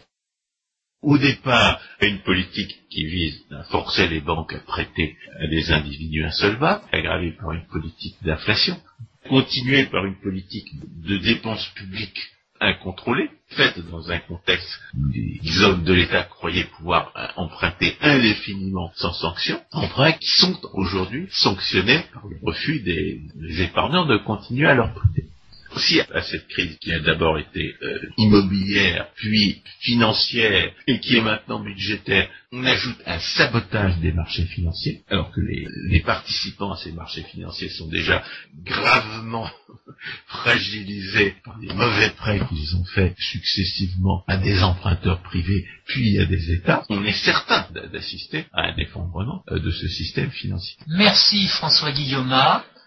[1.03, 6.25] Au départ, une politique qui vise à forcer les banques à prêter à des individus
[6.25, 8.81] insolvables, aggravée par une politique d'inflation,
[9.29, 10.69] continuer par une politique
[11.05, 12.21] de dépenses publiques
[12.61, 19.13] incontrôlée, faite dans un contexte où les hommes de l'État croyaient pouvoir emprunter indéfiniment sans
[19.13, 24.95] sanction, emprunts qui sont aujourd'hui sanctionnés par le refus des épargnants de continuer à leur
[24.95, 25.27] prêter
[25.75, 31.20] aussi à cette crise qui a d'abord été euh, immobilière, puis financière, et qui est
[31.20, 36.77] maintenant budgétaire, on ajoute un sabotage des marchés financiers, alors que les, les participants à
[36.77, 38.23] ces marchés financiers sont déjà
[38.64, 39.51] gravement
[40.27, 46.27] fragilisés par les mauvais prêts qu'ils ont faits successivement à des emprunteurs privés, puis à
[46.27, 50.77] des États, on est certain d'assister à un effondrement euh, de ce système financier.
[50.87, 52.33] Merci François Guillaume.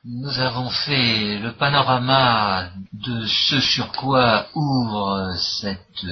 [0.07, 6.05] Nous avons fait le panorama de ce sur quoi ouvre cette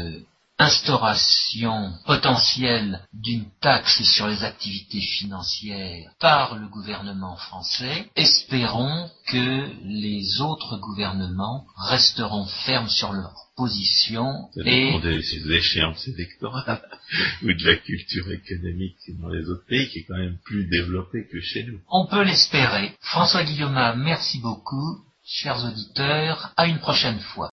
[0.60, 10.42] instauration potentielle d'une taxe sur les activités financières par le gouvernement français, espérons que les
[10.42, 16.82] autres gouvernements resteront fermes sur leur position et des échéances électorales
[17.44, 21.28] ou de la culture économique dans les autres pays qui est quand même plus développée
[21.32, 21.80] que chez nous.
[21.90, 22.96] On peut l'espérer.
[23.02, 25.04] François Guillaume, merci beaucoup.
[25.26, 27.42] Chers auditeurs, à une prochaine fois.